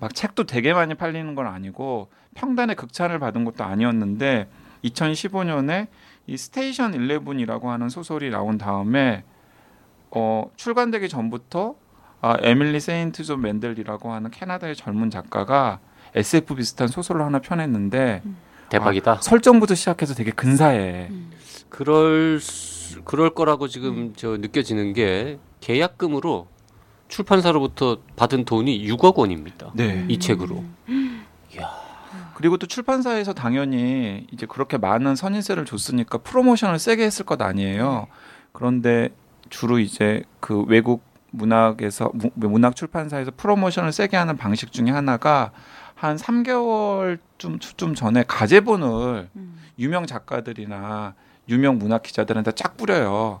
막 0.00 0.14
책도 0.14 0.44
되게 0.44 0.72
많이 0.72 0.94
팔리는 0.94 1.34
건 1.34 1.46
아니고 1.46 2.08
평단의 2.34 2.76
극찬을 2.76 3.18
받은 3.18 3.44
것도 3.44 3.64
아니었는데 3.64 4.48
2015년에 4.84 5.88
이 6.26 6.36
스테이션 6.36 6.92
11이라고 6.92 7.64
하는 7.64 7.88
소설이 7.88 8.30
나온 8.30 8.58
다음에 8.58 9.24
어, 10.14 10.50
출간되기 10.56 11.08
전부터 11.08 11.74
아, 12.20 12.36
에밀리 12.40 12.80
세인트 12.80 13.22
존 13.24 13.42
맨델이라고 13.42 14.12
하는 14.12 14.30
캐나다의 14.30 14.76
젊은 14.76 15.10
작가가 15.10 15.80
SF 16.14 16.54
비슷한 16.54 16.88
소설을 16.88 17.22
하나 17.22 17.40
펴냈는데 17.40 18.22
대박이다. 18.70 19.18
설정부터 19.20 19.74
시작해서 19.74 20.14
되게 20.14 20.30
근사해. 20.30 21.08
음. 21.10 21.30
그럴 21.68 22.38
수- 22.40 23.02
그럴 23.02 23.30
거라고 23.34 23.68
지금 23.68 24.12
저 24.16 24.36
느껴지는 24.36 24.92
게 24.94 25.38
계약금으로 25.60 26.46
출판사로부터 27.08 27.98
받은 28.16 28.44
돈이 28.44 28.86
6억 28.88 29.16
원입니다. 29.16 29.70
네. 29.74 30.04
이 30.08 30.18
책으로. 30.18 30.64
그리고 32.34 32.56
또 32.56 32.66
출판사에서 32.66 33.32
당연히 33.32 34.26
이제 34.32 34.44
그렇게 34.46 34.76
많은 34.76 35.14
선인세를 35.14 35.64
줬으니까 35.66 36.18
프로모션을 36.18 36.78
세게 36.80 37.04
했을 37.04 37.24
것 37.24 37.40
아니에요. 37.40 38.08
그런데 38.52 39.10
주로 39.50 39.78
이제 39.78 40.22
그 40.40 40.62
외국 40.62 41.02
문학에서 41.30 42.10
무- 42.14 42.30
문학 42.34 42.76
출판사에서 42.76 43.32
프로모션을 43.36 43.92
세게 43.92 44.16
하는 44.16 44.36
방식 44.36 44.72
중에 44.72 44.90
하나가 44.90 45.50
한 45.94 46.16
3개월쯤 46.16 47.60
좀 47.76 47.94
전에 47.94 48.24
가제본을 48.26 49.28
음. 49.34 49.60
유명 49.78 50.06
작가들이나 50.06 51.14
유명 51.48 51.78
문학 51.78 52.02
기자들한테 52.02 52.52
쫙 52.52 52.76
뿌려요. 52.76 53.40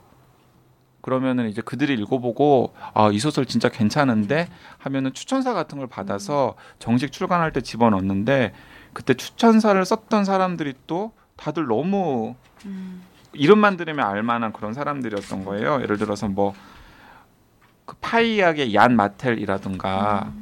그러면은 1.00 1.48
이제 1.50 1.60
그들이 1.62 1.94
읽어보고 1.94 2.74
아 2.94 3.10
이 3.10 3.18
소설 3.18 3.44
진짜 3.46 3.68
괜찮은데 3.68 4.48
하면은 4.78 5.12
추천사 5.12 5.52
같은 5.52 5.78
걸 5.78 5.86
받아서 5.86 6.54
정식 6.78 7.12
출간할 7.12 7.52
때 7.52 7.60
집어넣는데 7.60 8.52
그때 8.94 9.12
추천사를 9.14 9.84
썼던 9.84 10.24
사람들이 10.24 10.74
또 10.86 11.12
다들 11.36 11.66
너무 11.66 12.34
음. 12.64 13.02
이름만 13.36 13.76
들으면 13.76 14.06
알만한 14.06 14.52
그런 14.52 14.72
사람들이었던 14.74 15.44
거예요. 15.44 15.80
예를 15.82 15.98
들어서 15.98 16.28
뭐 16.28 16.54
그 17.86 17.96
파이약의 18.00 18.74
얀 18.74 18.96
마텔이라든가 18.96 20.32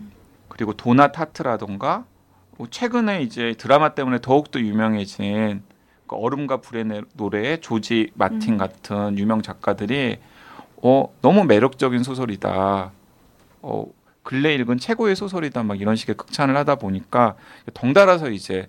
그리고 0.49 0.75
도나 0.75 1.11
타트라든가 1.11 2.05
뭐 2.57 2.69
최근에 2.71 3.23
이제 3.23 3.55
드라마 3.59 3.95
때문에 3.95 4.21
더욱 4.23 4.51
더 4.53 4.61
유명해진 4.61 5.63
그 6.07 6.15
얼음과 6.17 6.59
불의 6.59 6.85
내- 6.85 7.01
노래의 7.15 7.61
조지 7.61 8.11
마틴 8.15 8.53
음. 8.55 8.59
같은 8.59 9.19
유명 9.19 9.43
작가들이 9.43 10.19
어 10.85 11.13
너무 11.21 11.45
매력적인 11.45 12.05
소설이다. 12.05 12.93
어 13.63 13.87
근래 14.23 14.55
읽은 14.55 14.79
최고의 14.79 15.17
소설이다 15.17 15.65
막 15.65 15.81
이런 15.81 15.97
식의 15.97 16.17
극찬을 16.17 16.57
하다 16.57 16.77
보니까 16.77 17.35
덩달아서 17.75 18.31
이제 18.31 18.69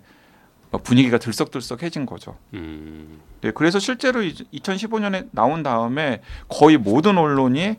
분위기가 0.78 1.18
들썩들썩해진 1.18 2.06
거죠. 2.06 2.36
음. 2.54 3.20
네, 3.40 3.50
그래서 3.50 3.78
실제로 3.78 4.20
2015년에 4.20 5.28
나온 5.32 5.62
다음에 5.62 6.20
거의 6.48 6.76
모든 6.76 7.18
언론이 7.18 7.76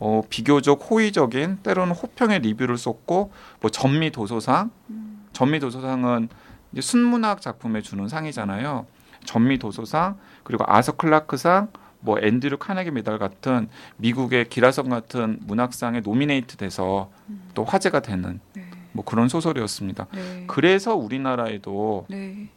어, 0.00 0.22
비교적 0.28 0.86
호의적인 0.90 1.58
때로는 1.62 1.94
호평의 1.94 2.40
리뷰를 2.40 2.78
썼고 2.78 3.32
뭐 3.60 3.70
전미 3.70 4.10
도서상, 4.10 4.70
전미 5.32 5.58
도서상은 5.58 6.28
이제 6.72 6.80
순문학 6.80 7.40
작품에 7.40 7.80
주는 7.80 8.06
상이잖아요. 8.08 8.86
전미 9.24 9.58
도서상 9.58 10.18
그리고 10.44 10.64
아서 10.66 10.92
클라크상, 10.92 11.68
뭐 12.00 12.18
앤드류 12.20 12.58
카네기 12.58 12.90
메달 12.92 13.18
같은 13.18 13.68
미국의 13.96 14.48
기라성 14.48 14.88
같은 14.88 15.38
문학상에 15.40 16.00
노미네이트 16.00 16.56
돼서 16.56 17.10
또 17.54 17.64
화제가 17.64 18.00
되는 18.00 18.40
네. 18.54 18.67
뭐 18.98 19.04
그런 19.04 19.28
소설이었습니다. 19.28 20.08
네. 20.12 20.44
그래서 20.48 20.96
우리나라에도 20.96 22.04
네. 22.08 22.48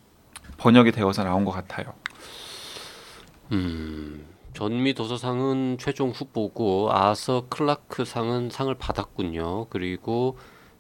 번역이 0.58 0.92
되어서 0.92 1.24
나온 1.24 1.46
것 1.46 1.52
같아요. 1.52 1.94
음. 3.52 4.26
전미 4.54 4.96
도서상은 4.96 5.78
최종 5.80 6.10
후보고 6.10 6.92
아서 6.92 7.46
클라크 7.50 8.06
상은 8.06 8.50
상을 8.50 8.74
받았군요. 8.74 9.68
그리고 9.70 10.38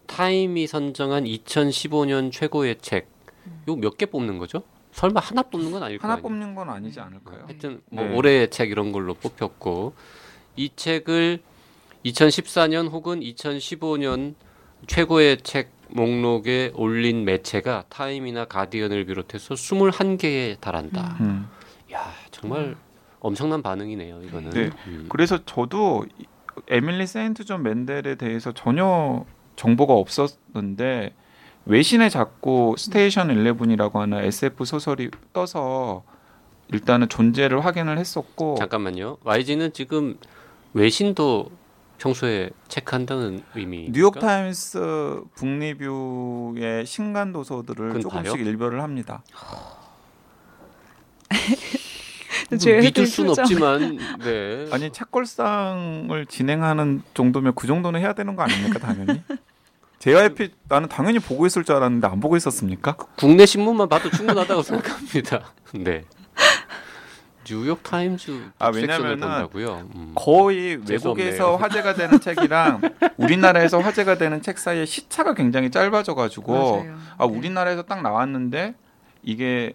타임이 0.07 0.65
선정한 0.65 1.25
2015년 1.25 2.31
최고의 2.31 2.77
책. 2.81 3.07
요 3.67 3.75
몇 3.75 3.97
개 3.97 4.07
뽑는 4.07 4.39
거죠? 4.39 4.63
설마 4.93 5.19
하나 5.21 5.43
뽑는 5.43 5.71
건 5.71 5.83
아닐 5.83 5.99
거 5.99 6.07
하나? 6.07 6.19
뽑는 6.19 6.55
건 6.55 6.69
아니지 6.71 6.99
않을까요? 6.99 7.43
하여튼 7.45 7.81
뭐 7.91 8.03
네. 8.03 8.15
올해의 8.15 8.49
책 8.49 8.71
이런 8.71 8.91
걸로 8.91 9.13
뽑혔고 9.13 9.93
이 10.55 10.71
책을 10.75 11.39
2014년 12.05 12.89
혹은 12.91 13.19
2015년 13.19 14.33
최고의 14.87 15.37
책 15.43 15.71
목록에 15.89 16.71
올린 16.75 17.25
매체가 17.25 17.85
타임이나 17.89 18.45
가디언을 18.45 19.05
비롯해서 19.05 19.53
21개에 19.55 20.59
달한다. 20.59 21.17
음. 21.21 21.47
야, 21.91 22.11
정말 22.31 22.75
엄청난 23.19 23.61
반응이네요, 23.61 24.21
이거는. 24.23 24.49
네. 24.51 24.69
음. 24.87 25.05
그래서 25.09 25.43
저도 25.45 26.05
이- 26.19 26.25
에밀리 26.69 27.07
세인트 27.07 27.45
존 27.45 27.63
맨델에 27.63 28.15
대해서 28.15 28.51
전혀 28.53 29.25
정보가 29.55 29.93
없었는데 29.93 31.13
외신에 31.65 32.09
자꾸 32.09 32.75
스테이션 32.77 33.27
11이라고 33.29 33.95
하는 33.95 34.23
SF 34.23 34.65
소설이 34.65 35.11
떠서 35.33 36.03
일단은 36.69 37.09
존재를 37.09 37.63
확인을 37.65 37.97
했었고 37.97 38.55
잠깐만요. 38.55 39.17
YG는 39.23 39.73
지금 39.73 40.17
외신도 40.73 41.51
평소에 42.01 42.49
체크한다는 42.67 43.43
의미. 43.53 43.87
뉴욕 43.91 44.19
타임스 44.19 45.21
북리뷰의 45.35 46.87
신간 46.87 47.31
도서들을 47.31 48.01
조금씩 48.01 48.33
봐요? 48.33 48.43
일별을 48.43 48.81
합니다. 48.81 49.21
제가 52.59 52.81
믿을 52.81 53.05
표정. 53.05 53.29
없지만 53.29 53.99
네. 54.19 54.67
아니 54.71 54.91
책걸상을 54.91 56.25
진행하는 56.25 57.03
정도면 57.13 57.53
그 57.55 57.67
정도는 57.67 57.99
해야 57.99 58.13
되는 58.13 58.35
거 58.35 58.41
아닙니까 58.41 58.79
당연히? 58.79 59.21
JYP 59.99 60.49
나는 60.67 60.89
당연히 60.89 61.19
보고 61.19 61.45
있을 61.45 61.63
줄 61.63 61.75
알았는데 61.75 62.07
안 62.07 62.19
보고 62.19 62.35
있었습니까? 62.35 62.93
국내 63.15 63.45
신문만 63.45 63.87
봐도 63.87 64.09
충분하다고 64.09 64.63
생각합니다. 64.63 65.53
네. 65.75 66.03
뉴욕 67.43 67.81
타임즈 67.83 68.51
아, 68.59 68.69
왜냐면은 68.69 69.19
본다고요. 69.19 69.89
음. 69.95 70.11
거의 70.15 70.79
외국에서. 70.87 71.55
화제가 71.55 71.93
되는 71.93 72.19
책이랑 72.19 72.81
우리나라에서 73.17 73.79
화제가 73.79 74.17
되는 74.17 74.41
책 74.41 74.57
사이에 74.57 74.85
시차가 74.85 75.33
굉장히 75.33 75.71
짧아져 75.71 76.15
가지고 76.15 76.81
맞아요. 76.83 76.97
아 77.17 77.27
네. 77.27 77.37
우리나라에서 77.37 77.83
딱 77.83 78.01
나왔는데 78.01 78.75
이게 79.23 79.73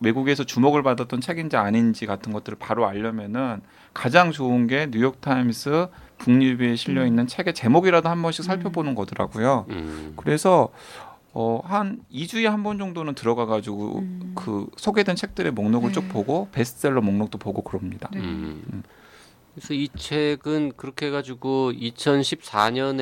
외국에서 0.00 0.44
주목을 0.44 0.82
받았던 0.82 1.20
책인지 1.20 1.56
아닌지 1.56 2.06
같은 2.06 2.32
것들을 2.32 2.58
바로 2.58 2.86
알려면은 2.86 3.62
가장 3.94 4.32
좋은 4.32 4.66
게 4.66 4.90
뉴욕 4.90 5.20
타임스 5.20 5.86
북리뷰에 6.18 6.76
실려 6.76 7.06
있는 7.06 7.26
책의 7.26 7.54
제목이라도 7.54 8.08
한 8.08 8.20
번씩 8.22 8.44
살펴보는 8.44 8.94
거더라고요. 8.94 9.66
음. 9.70 10.12
그래서 10.16 10.68
어, 11.36 11.60
한 11.64 12.00
2주에 12.12 12.44
한 12.44 12.62
번 12.62 12.78
정도는 12.78 13.14
들어가 13.14 13.44
가지고 13.46 13.98
음. 13.98 14.32
그 14.36 14.66
소개된 14.76 15.16
책들의 15.16 15.52
목록을 15.52 15.88
네. 15.88 15.92
쭉 15.94 16.08
보고 16.08 16.48
베스트셀러 16.52 17.00
목록도 17.00 17.38
보고 17.38 17.62
그럽니다. 17.62 18.08
네. 18.12 18.20
음. 18.20 18.82
그래서 19.54 19.74
이 19.74 19.88
책은 19.96 20.72
그렇게 20.76 21.06
해 21.06 21.10
가지고 21.10 21.72
2014년에 21.72 23.00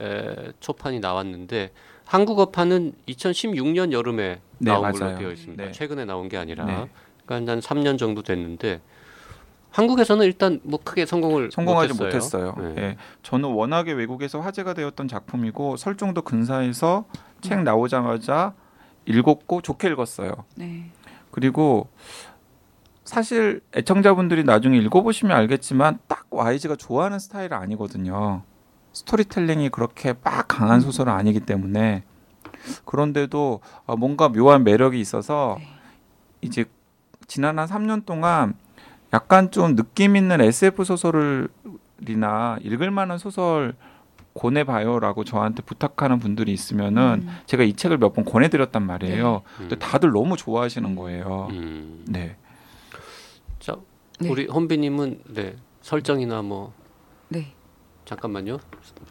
에, 0.00 0.52
초판이 0.60 1.00
나왔는데 1.00 1.70
한국어판은 2.06 2.92
2016년 3.08 3.92
여름에 3.92 4.40
네, 4.58 4.70
나온 4.70 4.82
맞아요. 4.82 4.92
걸로 4.98 5.18
되어 5.18 5.32
있습니다. 5.32 5.64
네. 5.64 5.72
최근에 5.72 6.04
나온 6.04 6.28
게 6.28 6.36
아니라 6.36 6.64
네. 6.66 6.88
그러니까 7.26 7.52
한 7.52 7.60
3년 7.60 7.98
정도 7.98 8.22
됐는데 8.22 8.80
한국에서는 9.74 10.24
일단 10.24 10.60
뭐 10.62 10.78
크게 10.82 11.04
성공을 11.04 11.50
성공하지 11.50 11.94
못했어요. 11.94 12.52
못했어요. 12.52 12.74
네. 12.74 12.82
예. 12.82 12.96
저는 13.24 13.48
워낙에 13.48 13.92
외국에서 13.92 14.40
화제가 14.40 14.72
되었던 14.72 15.08
작품이고 15.08 15.76
설정도 15.76 16.22
근사해서 16.22 17.06
책 17.40 17.62
나오자마자 17.62 18.54
읽었고 19.04 19.62
좋게 19.62 19.88
읽었어요. 19.88 20.32
네. 20.54 20.90
그리고 21.32 21.88
사실 23.02 23.62
애청자분들이 23.76 24.44
나중에 24.44 24.78
읽어보시면 24.78 25.36
알겠지만 25.36 25.98
딱 26.06 26.26
YG가 26.30 26.76
좋아하는 26.76 27.18
스타일은 27.18 27.56
아니거든요. 27.56 28.42
스토리텔링이 28.92 29.70
그렇게 29.70 30.14
막 30.22 30.46
강한 30.46 30.80
소설은 30.80 31.12
아니기 31.12 31.40
때문에 31.40 32.04
그런데도 32.84 33.60
아, 33.88 33.96
뭔가 33.96 34.28
묘한 34.28 34.62
매력이 34.62 35.00
있어서 35.00 35.56
네. 35.58 35.66
이제 36.42 36.64
지난 37.26 37.58
한 37.58 37.66
3년 37.66 38.06
동안 38.06 38.54
약간 39.14 39.50
좀 39.52 39.76
느낌 39.76 40.16
있는 40.16 40.40
SF 40.40 40.82
소설이나 40.84 42.58
읽을 42.62 42.90
만한 42.90 43.16
소설 43.16 43.74
권해봐요라고 44.34 45.22
저한테 45.22 45.62
부탁하는 45.62 46.18
분들이 46.18 46.52
있으면은 46.52 47.22
음. 47.28 47.36
제가 47.46 47.62
이 47.62 47.74
책을 47.74 47.98
몇 47.98 48.12
번 48.12 48.24
권해드렸단 48.24 48.84
말이에요. 48.84 49.42
음. 49.46 49.58
근데 49.58 49.76
다들 49.76 50.10
너무 50.10 50.36
좋아하시는 50.36 50.96
거예요. 50.96 51.46
음. 51.52 52.04
네. 52.08 52.36
자, 53.60 53.76
네. 54.18 54.28
우리 54.28 54.46
헌비님은 54.46 55.20
네 55.28 55.54
설정이나 55.82 56.42
뭐 56.42 56.72
네. 57.28 57.52
잠깐만요. 58.06 58.58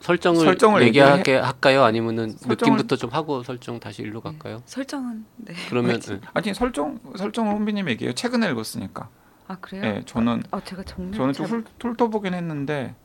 설정을, 0.01 0.43
설정을 0.45 0.83
얘기하게 0.83 1.37
할까요? 1.37 1.83
아니면은 1.83 2.35
설정을- 2.35 2.49
느낌부터 2.59 2.97
좀 2.97 3.09
하고 3.11 3.41
설정 3.43 3.79
다시 3.79 4.01
일로 4.01 4.19
갈까요? 4.19 4.61
설정은 4.65 5.25
네. 5.37 5.53
그러면? 5.69 5.99
네. 6.01 6.19
아니 6.33 6.53
설정 6.53 6.99
설정을 7.17 7.53
혼비님 7.53 7.89
얘기해요. 7.89 8.13
최근에 8.13 8.49
읽었으니까. 8.51 9.07
아 9.47 9.57
그래요? 9.59 9.81
네, 9.81 10.01
저는 10.05 10.43
아 10.51 10.59
제가 10.63 10.83
정리 10.83 11.15
저는 11.17 11.33
좀 11.33 11.45
훑- 11.45 11.65
훑어보긴 11.81 12.33
했는데 12.33 12.95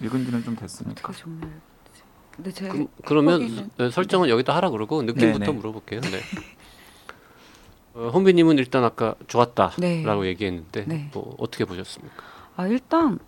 읽은 0.00 0.24
지는 0.24 0.42
좀 0.42 0.56
됐으니까. 0.56 0.94
제가 1.00 1.12
정리. 1.12 1.46
근데 2.34 2.50
제 2.50 2.68
그, 2.68 2.86
그러면 3.04 3.40
거기는- 3.40 3.70
네, 3.78 3.90
설정은 3.90 4.28
여기다 4.28 4.56
하라 4.56 4.70
그러고 4.70 5.02
느낌부터 5.02 5.38
네네. 5.38 5.52
물어볼게요. 5.52 6.00
네. 6.00 6.20
어, 7.94 8.08
헌비님은 8.12 8.58
일단 8.58 8.82
아까 8.82 9.14
좋았다라고 9.28 9.80
네. 9.80 10.04
얘기했는데 10.28 10.84
네. 10.86 11.10
뭐 11.12 11.36
어떻게 11.38 11.64
보셨습니까? 11.64 12.22
아 12.56 12.66
일단 12.66 13.18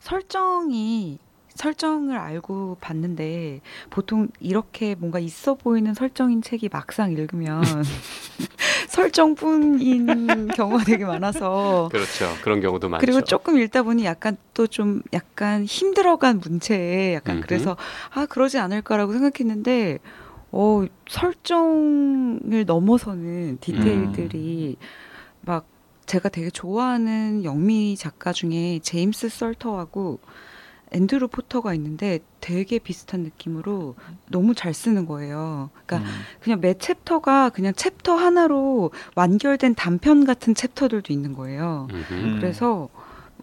설정이 0.00 1.18
설정을 1.54 2.18
알고 2.18 2.78
봤는데 2.80 3.60
보통 3.90 4.28
이렇게 4.40 4.94
뭔가 4.94 5.18
있어 5.18 5.54
보이는 5.54 5.94
설정인 5.94 6.42
책이 6.42 6.68
막상 6.70 7.12
읽으면 7.12 7.62
설정뿐인 8.88 10.48
경우가 10.48 10.84
되게 10.84 11.04
많아서 11.04 11.88
그렇죠. 11.90 12.26
그런 12.42 12.60
경우도 12.60 12.88
많죠. 12.88 13.00
그리고 13.00 13.22
조금 13.22 13.58
읽다 13.58 13.82
보니 13.82 14.04
약간 14.04 14.36
또 14.52 14.66
좀 14.74 15.02
약간 15.12 15.64
힘들어간 15.64 16.40
문체에 16.40 17.14
약간 17.14 17.36
음흠. 17.36 17.46
그래서 17.46 17.76
아 18.12 18.26
그러지 18.26 18.58
않을까라고 18.58 19.12
생각했는데 19.12 20.00
어 20.50 20.84
설정을 21.08 22.64
넘어서는 22.66 23.58
디테일들이 23.60 24.76
막 25.42 25.66
제가 26.06 26.28
되게 26.28 26.50
좋아하는 26.50 27.44
영미 27.44 27.96
작가 27.96 28.32
중에 28.32 28.80
제임스 28.82 29.28
설터하고 29.28 30.18
앤드루 30.94 31.28
포터가 31.28 31.74
있는데 31.74 32.20
되게 32.40 32.78
비슷한 32.78 33.20
느낌으로 33.20 33.96
너무 34.30 34.54
잘 34.54 34.72
쓰는 34.72 35.06
거예요. 35.06 35.70
그러니까 35.86 36.08
음. 36.08 36.14
그냥 36.40 36.60
매 36.60 36.74
챕터가 36.74 37.50
그냥 37.50 37.72
챕터 37.74 38.14
하나로 38.14 38.92
완결된 39.16 39.74
단편 39.74 40.24
같은 40.24 40.54
챕터들도 40.54 41.12
있는 41.12 41.32
거예요. 41.34 41.88
음흠. 41.90 42.12
음. 42.14 42.36
그래서 42.40 42.88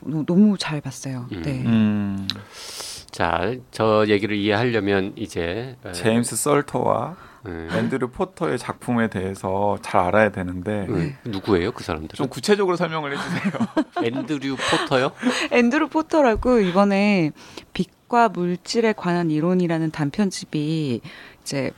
너- 0.01 0.23
너무 0.25 0.57
잘 0.57 0.79
봤어요. 0.81 1.27
음. 1.31 1.41
네. 1.43 1.61
음, 1.65 2.27
자, 3.11 3.53
저 3.71 4.05
얘기를 4.07 4.35
이해하려면 4.35 5.11
이제 5.17 5.75
에, 5.85 5.91
제임스 5.91 6.35
설터와 6.37 7.17
네. 7.43 7.67
앤드류 7.77 8.09
포터의 8.09 8.57
작품에 8.57 9.09
대해서 9.09 9.77
잘 9.81 10.01
알아야 10.01 10.31
되는데 10.31 10.85
네. 10.87 11.17
누구예요, 11.25 11.71
그 11.71 11.83
사람들은? 11.83 12.15
좀 12.15 12.27
구체적으로 12.29 12.75
설명을 12.77 13.17
해주세요. 13.17 13.51
앤드류 14.03 14.55
포터요? 14.57 15.11
앤드루 15.51 15.89
포터라고 15.89 16.59
이번에 16.59 17.31
화학과 18.11 18.29
물질에 18.29 18.93
관한 18.93 19.31
이론이라는 19.31 19.91
단편집이 19.91 21.01
이제 21.41 21.71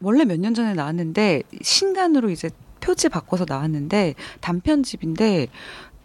원래 0.00 0.24
몇 0.24 0.38
년 0.38 0.54
전에 0.54 0.74
나왔는데 0.74 1.42
신간으로 1.62 2.30
이제 2.30 2.50
표지 2.80 3.08
바꿔서 3.08 3.46
나왔는데 3.48 4.14
단편집인데 4.40 5.46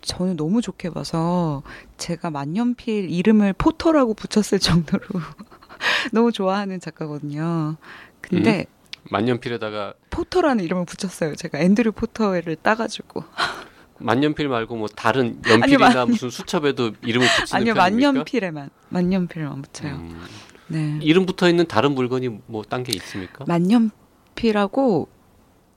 저는 0.01 0.37
너무 0.37 0.61
좋게 0.61 0.91
봐서 0.91 1.63
제가 1.97 2.29
만년필 2.31 3.09
이름을 3.11 3.53
포터라고 3.53 4.13
붙였을 4.13 4.59
정도로 4.59 5.03
너무 6.13 6.31
좋아하는 6.31 6.79
작가거든요. 6.79 7.75
근데 8.21 8.65
만년필에다가 9.09 9.93
포터라는 10.09 10.63
이름을 10.63 10.85
붙였어요. 10.85 11.35
제가 11.35 11.59
앤드류 11.59 11.91
포터를 11.93 12.55
따가지고 12.55 13.23
만년필 13.99 14.47
말고 14.47 14.75
뭐 14.77 14.87
다른 14.87 15.41
연필이나 15.47 15.87
아니요, 15.87 15.99
만- 15.99 16.07
무슨 16.09 16.29
수첩에도 16.29 16.91
이름을 17.01 17.27
붙이는 17.27 17.61
아니요 17.61 17.73
편입니까? 17.73 18.11
만년필에만 18.11 18.69
만년필만 18.89 19.61
붙여요. 19.61 19.93
음, 19.95 20.21
네. 20.67 20.99
이름 21.01 21.25
붙어 21.25 21.49
있는 21.49 21.67
다른 21.67 21.93
물건이 21.93 22.29
뭐 22.47 22.63
딴 22.63 22.83
게 22.83 22.93
있습니까? 22.95 23.45
만년필하고 23.47 25.07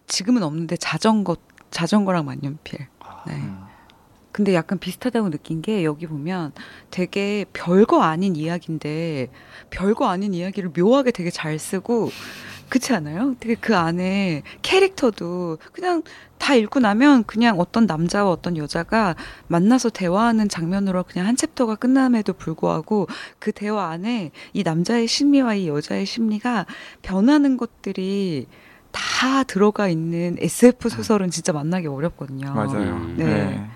지금은 0.06 0.42
없는데 0.42 0.76
자전거 0.76 1.36
자전거랑 1.70 2.24
만년필. 2.26 2.86
아, 3.00 3.24
네. 3.26 3.42
음. 4.34 4.44
근데 4.44 4.52
약간 4.52 4.80
비슷하다고 4.80 5.30
느낀 5.30 5.62
게 5.62 5.84
여기 5.84 6.08
보면 6.08 6.50
되게 6.90 7.44
별거 7.52 8.02
아닌 8.02 8.34
이야기인데 8.34 9.28
별거 9.70 10.08
아닌 10.08 10.34
이야기를 10.34 10.72
묘하게 10.76 11.12
되게 11.12 11.30
잘 11.30 11.56
쓰고 11.60 12.10
그렇지 12.68 12.92
않아요? 12.94 13.36
되게 13.38 13.54
그 13.54 13.76
안에 13.76 14.42
캐릭터도 14.62 15.58
그냥 15.72 16.02
다 16.38 16.56
읽고 16.56 16.80
나면 16.80 17.22
그냥 17.24 17.60
어떤 17.60 17.86
남자와 17.86 18.28
어떤 18.28 18.56
여자가 18.56 19.14
만나서 19.46 19.90
대화하는 19.90 20.48
장면으로 20.48 21.04
그냥 21.04 21.28
한 21.28 21.36
챕터가 21.36 21.76
끝남에도 21.76 22.32
불구하고 22.32 23.06
그 23.38 23.52
대화 23.52 23.90
안에 23.90 24.32
이 24.52 24.64
남자의 24.64 25.06
심리와 25.06 25.54
이 25.54 25.68
여자의 25.68 26.06
심리가 26.06 26.66
변하는 27.02 27.56
것들이 27.56 28.48
다 28.90 29.44
들어가 29.44 29.88
있는 29.88 30.36
SF 30.40 30.88
소설은 30.88 31.30
진짜 31.30 31.52
만나기 31.52 31.86
어렵거든요. 31.86 32.52
맞아요. 32.52 32.96
음. 32.96 33.14
네. 33.16 33.24
네. 33.24 33.68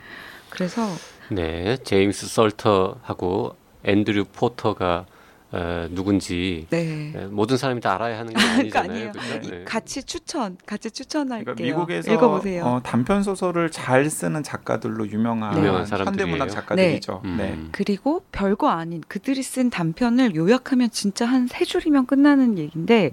그래서 0.58 0.82
네, 1.30 1.76
제임스 1.84 2.26
설터하고 2.26 3.54
앤드류 3.84 4.24
포터가 4.32 5.06
어, 5.50 5.86
누군지 5.92 6.66
네. 6.68 7.10
네, 7.14 7.24
모든 7.26 7.56
사람이 7.56 7.80
다 7.80 7.94
알아야 7.94 8.18
하는 8.18 8.34
게 8.34 8.36
아니잖아요. 8.44 8.90
아니에요. 8.92 9.12
그죠? 9.12 9.40
네. 9.40 9.50
네. 9.58 9.64
같이 9.64 10.02
추천, 10.02 10.58
같이 10.66 10.90
추천할게요. 10.90 11.54
그러니까 11.54 11.62
미국에서 11.78 12.12
읽어보세요. 12.12 12.64
어, 12.66 12.82
단편 12.82 13.22
소설을 13.22 13.70
잘 13.70 14.10
쓰는 14.10 14.42
작가들로 14.42 15.08
유명한, 15.08 15.52
네. 15.54 15.60
유명한. 15.60 15.86
현대문학 15.86 16.50
작가들이죠. 16.50 17.22
음. 17.24 17.36
네. 17.38 17.56
그리고 17.72 18.24
별거 18.30 18.68
아닌 18.68 19.00
그들이 19.08 19.42
쓴 19.42 19.70
단편을 19.70 20.34
요약하면 20.34 20.90
진짜 20.90 21.24
한 21.24 21.46
세 21.48 21.64
줄이면 21.64 22.04
끝나는 22.04 22.58
얘기인데 22.58 23.12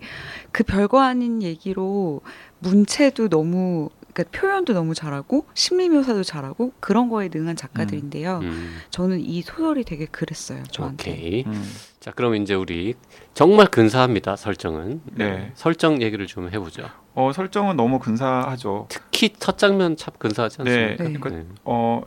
그 0.52 0.64
별거 0.66 1.00
아닌 1.00 1.42
얘기로 1.42 2.20
문체도 2.60 3.30
너무 3.30 3.90
그러니까 4.16 4.40
표현도 4.40 4.72
너무 4.72 4.94
잘하고 4.94 5.46
심리 5.54 5.90
묘사도 5.90 6.24
잘하고 6.24 6.72
그런 6.80 7.10
거에 7.10 7.30
능한 7.32 7.58
작가들인데요. 7.58 8.40
음, 8.44 8.78
저는 8.90 9.20
이 9.20 9.42
소설이 9.42 9.84
되게 9.84 10.06
그랬어요. 10.06 10.64
저한테. 10.72 11.12
오케이. 11.12 11.44
음. 11.46 11.64
자, 12.00 12.12
그럼 12.12 12.36
이제 12.36 12.54
우리 12.54 12.94
정말 13.34 13.68
근사합니다. 13.68 14.38
설정은. 14.38 15.02
네. 15.16 15.52
설정 15.56 16.02
얘기를 16.02 16.26
좀 16.28 16.50
해보죠. 16.50 16.90
어, 17.14 17.34
설정은 17.34 17.76
너무 17.76 18.00
근사하죠. 18.00 18.86
특히 18.88 19.34
첫 19.38 19.58
장면 19.58 19.98
참 19.98 20.14
근사하지 20.18 20.64
네. 20.64 20.72
않습니까? 20.72 21.04
네. 21.04 21.20
그러니까 21.20 21.30
네. 21.30 21.46
어, 21.66 22.02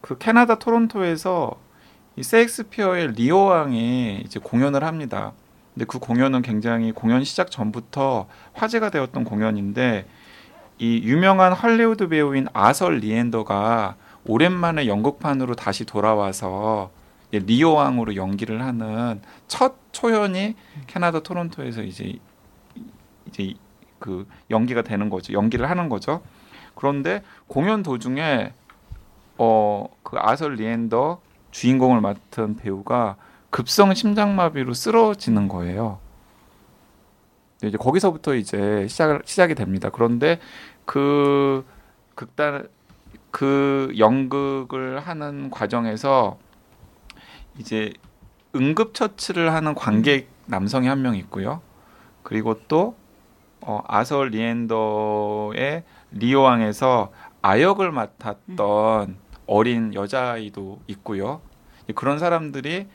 그 0.00 0.16
캐나다 0.16 0.58
토론토에서 0.58 1.54
이 2.16 2.22
셰익스피어의 2.22 3.12
리어 3.12 3.44
왕이 3.44 4.22
이제 4.24 4.40
공연을 4.42 4.84
합니다. 4.84 5.34
근데 5.74 5.84
그 5.84 5.98
공연은 5.98 6.40
굉장히 6.40 6.92
공연 6.92 7.24
시작 7.24 7.50
전부터 7.50 8.26
화제가 8.54 8.88
되었던 8.90 9.24
공연인데 9.24 10.06
이 10.78 11.02
유명한 11.02 11.52
할리우드 11.52 12.08
배우인 12.08 12.46
아서 12.52 12.98
리앤더가 12.98 13.96
오랜만에 14.26 14.86
연극판으로 14.86 15.54
다시 15.54 15.84
돌아와서 15.84 16.90
리어 17.32 17.74
왕으로 17.74 18.16
연기를 18.16 18.62
하는 18.62 19.20
첫 19.48 19.74
초연이 19.92 20.54
캐나다 20.86 21.20
토론토에서 21.20 21.82
이제 21.82 22.18
이제 23.26 23.54
그 23.98 24.26
연기가 24.50 24.82
되는 24.82 25.10
거죠. 25.10 25.32
연기를 25.32 25.68
하는 25.68 25.88
거죠. 25.88 26.22
그런데 26.74 27.22
공연 27.48 27.82
도중에 27.82 28.52
어 29.38 29.88
그 30.08 30.16
아설 30.18 30.54
리엔더 30.54 31.20
주인공을 31.50 32.00
맡은 32.00 32.56
배우가 32.56 33.16
급성 33.50 33.92
심장마비로 33.92 34.72
쓰러지는 34.72 35.46
거예요. 35.48 35.98
네, 37.60 37.68
이제 37.68 37.76
거기서부터 37.76 38.34
이제 38.36 38.86
시작 38.88 39.20
시작이 39.26 39.54
됩니다. 39.54 39.90
그런데 39.90 40.38
그 40.88 41.66
극단 42.14 42.66
그 43.30 43.92
연극을 43.98 45.00
하는 45.00 45.50
과정에서 45.50 46.38
이제 47.58 47.92
응급 48.56 48.94
처치를 48.94 49.52
하는 49.52 49.74
관객 49.74 50.30
남성이 50.46 50.88
한 50.88 51.02
명 51.02 51.14
있고요. 51.16 51.60
그리고 52.22 52.58
또 52.68 52.96
어, 53.60 53.82
아설 53.86 54.30
리엔더의 54.30 55.84
리오왕에서 56.12 57.12
아역을 57.42 57.92
맡았던 57.92 59.16
어린 59.46 59.92
여자아이도 59.92 60.80
있고요. 60.86 61.42
그런 61.94 62.18
사람들이 62.18 62.86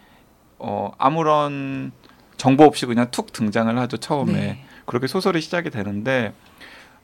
어, 0.57 0.91
아무런 0.97 1.91
정보 2.37 2.63
없이 2.63 2.87
그냥 2.87 3.11
툭 3.11 3.31
등장을 3.33 3.77
하죠 3.77 3.97
처음에 3.97 4.33
네. 4.33 4.65
그렇게 4.87 5.05
소설이 5.05 5.41
시작이 5.41 5.69
되는데 5.69 6.33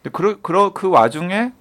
근데 0.01 0.09
그, 0.11 0.39
그, 0.41 0.71
그 0.73 0.89
와중에 0.89 1.51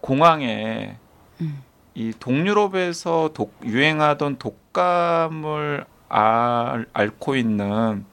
공항에 0.00 0.96
음. 1.40 1.62
이 1.94 2.12
동유럽에서 2.18 3.30
독, 3.34 3.54
유행하던 3.64 4.38
독감을 4.38 5.84
알, 6.08 6.86
앓고 6.92 7.36
있는 7.36 8.04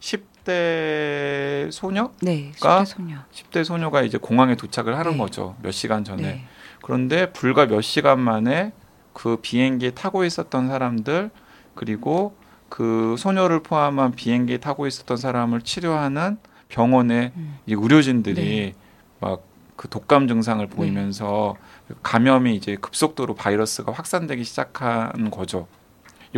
10대 0.00 1.70
소녀? 1.72 2.10
네, 2.22 2.52
가- 2.60 2.82
10대 2.82 2.86
소녀. 2.86 3.16
10대 3.32 3.64
소녀가 3.64 4.02
이제 4.02 4.18
공항에 4.18 4.54
도착을 4.54 4.96
하는 4.96 5.12
네. 5.12 5.18
거죠. 5.18 5.56
몇 5.62 5.72
시간 5.72 6.04
전에. 6.04 6.22
네. 6.22 6.44
그런데 6.82 7.32
불과 7.32 7.66
몇 7.66 7.80
시간 7.80 8.20
만에 8.20 8.72
그 9.12 9.38
비행기에 9.40 9.90
타고 9.92 10.24
있었던 10.24 10.68
사람들 10.68 11.30
그리고 11.74 12.36
그 12.68 13.16
소녀를 13.18 13.62
포함한 13.62 14.12
비행기에 14.12 14.58
타고 14.58 14.86
있었던 14.86 15.16
사람을 15.16 15.62
치료하는 15.62 16.38
병원의 16.68 17.32
음. 17.36 17.58
이 17.66 17.72
의료진들이 17.74 18.34
네. 18.74 18.74
막 19.20 19.56
그 19.76 19.88
독감 19.88 20.26
증상을 20.26 20.66
보이면서 20.68 21.54
감염이 22.02 22.56
이제 22.56 22.76
급속도로 22.76 23.34
바이러스가 23.34 23.92
확산되기 23.92 24.42
시작한 24.42 25.30
거죠. 25.30 25.68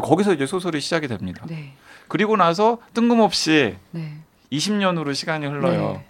거기서 0.00 0.34
이제 0.34 0.46
소설이 0.46 0.80
시작이 0.80 1.08
됩니다. 1.08 1.44
네. 1.48 1.74
그리고 2.08 2.36
나서 2.36 2.78
뜬금없이 2.94 3.76
네. 3.92 4.18
20년으로 4.52 5.14
시간이 5.14 5.46
흘러요. 5.46 6.02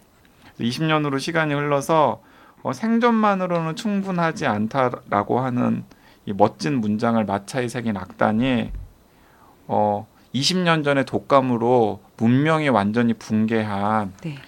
네. 0.59 0.65
20년으로 0.69 1.21
시간이 1.21 1.55
흘러서 1.55 2.23
어, 2.63 2.73
생존만으로는 2.73 3.77
충분하지 3.77 4.47
않다라고 4.47 5.41
하는 5.41 5.85
이 6.27 6.33
멋진 6.33 6.81
문장을 6.81 7.23
마차에 7.25 7.69
새긴 7.69 7.97
악단이 7.97 8.71
어, 9.69 10.07
20년 10.35 10.85
전에 10.85 11.05
독감으로 11.05 12.03
문명이 12.17 12.69
완전히 12.69 13.15
붕괴한 13.15 14.13
네. 14.23 14.39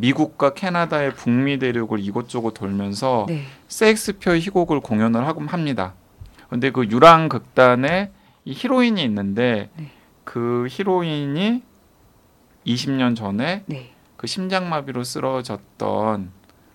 미국과 0.00 0.54
캐나다의 0.54 1.14
북미 1.14 1.58
대륙을 1.58 2.00
이곳저곳 2.00 2.54
돌면서 2.54 3.26
네. 3.28 3.44
셰익스피어 3.68 4.36
희곡을 4.36 4.80
공연을 4.80 5.26
하고 5.26 5.42
합니다. 5.42 5.94
근데 6.48 6.70
그 6.70 6.86
유랑 6.86 7.28
극단에 7.28 8.10
이 8.44 8.52
히로인이 8.52 9.02
있는데 9.04 9.70
네. 9.76 9.90
그 10.24 10.66
히로인이 10.70 11.62
20년 12.66 13.16
전에 13.16 13.64
네. 13.66 13.92
그 14.16 14.26
심장마비로 14.26 15.04
쓰러졌던 15.04 16.30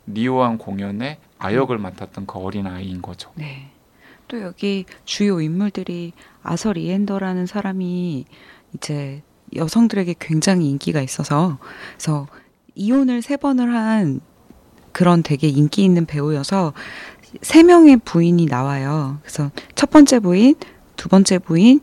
리오왕 0.08 0.58
공연에 0.58 1.20
아역을 1.40 1.78
맡았던 1.78 2.26
그 2.26 2.40
어린 2.40 2.68
아이인 2.68 3.02
거죠. 3.02 3.32
네. 3.36 3.70
또 4.28 4.42
여기 4.42 4.86
주요 5.06 5.42
인물들이 5.42 6.14
아서 6.42 6.74
리엔더라는 6.74 7.46
사람이 7.46 8.26
이제 8.74 9.22
여성들에게 9.56 10.16
굉장히 10.20 10.70
인기가 10.70 11.02
있어서 11.02 11.60
그래서 11.92 12.28
이혼을 12.76 13.22
세 13.22 13.38
번을 13.38 13.74
한 13.74 14.22
그런 14.92 15.24
되게 15.24 15.48
인기 15.48 15.84
있는 15.84 16.06
배우여서 16.06 16.74
세 17.42 17.64
명의 17.64 17.98
부인이 17.98 18.46
나와요. 18.46 19.20
그래서 19.22 19.52
첫 19.76 19.90
번째 19.90 20.20
부인, 20.20 20.56
두 20.96 21.10
번째 21.10 21.40
부인 21.40 21.82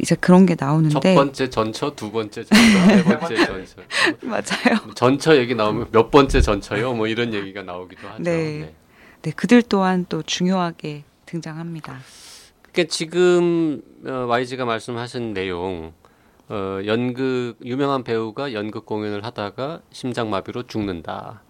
이제 0.00 0.14
그런 0.16 0.46
게첫 0.46 0.66
나오는데 0.66 1.14
번째 1.14 1.50
전처, 1.50 1.94
두 1.94 2.10
번째 2.10 2.44
전처, 2.44 2.86
세 3.04 3.18
번째 3.18 3.36
전처. 3.46 3.82
맞아요. 4.22 4.94
전처 4.94 5.36
얘기 5.36 5.54
나오면 5.54 5.88
몇 5.92 6.10
번째 6.10 6.40
전처요? 6.40 6.94
뭐 6.94 7.06
이런 7.06 7.32
얘기가 7.32 7.62
나오기도 7.62 8.08
하죠. 8.08 8.22
네. 8.22 8.74
네, 9.22 9.30
그들 9.30 9.62
또한 9.62 10.04
또 10.08 10.22
중요하게 10.22 11.04
등장합니다. 11.26 11.98
그러니까 12.72 12.92
지금 12.92 13.82
어, 14.04 14.26
YG가 14.28 14.64
말씀하신 14.64 15.32
내용 15.32 15.92
어, 16.48 16.80
연극 16.84 17.56
유명한 17.64 18.04
배우가 18.04 18.52
연극 18.52 18.84
공연을 18.86 19.24
하다가 19.24 19.80
심장마비로 19.90 20.64
죽는다. 20.64 21.42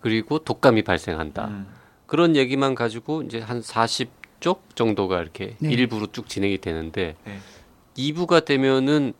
그리고 0.00 0.38
독감이 0.40 0.82
발생한다. 0.82 1.46
음. 1.46 1.66
그런 2.06 2.36
얘기만 2.36 2.74
가지고 2.74 3.22
이제 3.22 3.40
한 3.40 3.60
40쪽 3.60 4.74
정도가 4.74 5.22
이렇게 5.22 5.56
네. 5.60 5.72
일부로 5.72 6.08
쭉 6.08 6.28
진행이 6.28 6.58
되는데 6.58 7.16
네. 7.24 7.38
2부가 7.96 8.44
되면은 8.44 9.12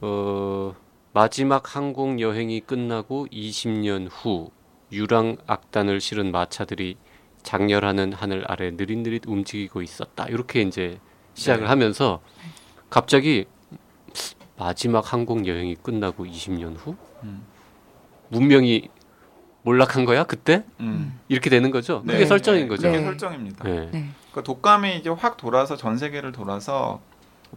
어 0.00 0.74
마지막 1.12 1.74
항공 1.74 2.20
여행이 2.20 2.60
끝나고 2.60 3.26
20년 3.30 4.08
후 4.10 4.50
유랑 4.92 5.36
악단을 5.46 6.00
실은 6.00 6.30
마차들이 6.30 6.96
장렬하는 7.42 8.12
하늘 8.12 8.44
아래 8.50 8.70
느릿느릿 8.70 9.24
움직이고 9.26 9.82
있었다. 9.82 10.26
이렇게 10.28 10.62
이제 10.62 10.98
시작을 11.34 11.62
네. 11.64 11.68
하면서 11.68 12.20
갑자기 12.88 13.46
마지막 14.56 15.12
항공 15.12 15.46
여행이 15.46 15.76
끝나고 15.76 16.24
20년 16.24 16.76
후 16.76 16.96
음. 17.22 17.42
문명이 18.28 18.88
몰락한 19.62 20.04
거야 20.04 20.24
그때 20.24 20.64
음. 20.80 21.18
이렇게 21.28 21.50
되는 21.50 21.70
거죠. 21.70 22.02
그게 22.02 22.18
네. 22.18 22.26
설정인 22.26 22.68
거죠. 22.68 22.82
그게 22.82 22.98
네. 22.98 23.04
설정입니다. 23.04 23.64
네. 23.64 23.90
네. 23.90 24.10
그 24.32 24.42
독감이 24.42 24.98
이제 24.98 25.10
확 25.10 25.36
돌아서 25.36 25.76
전 25.76 25.96
세계를 25.96 26.32
돌아서 26.32 27.00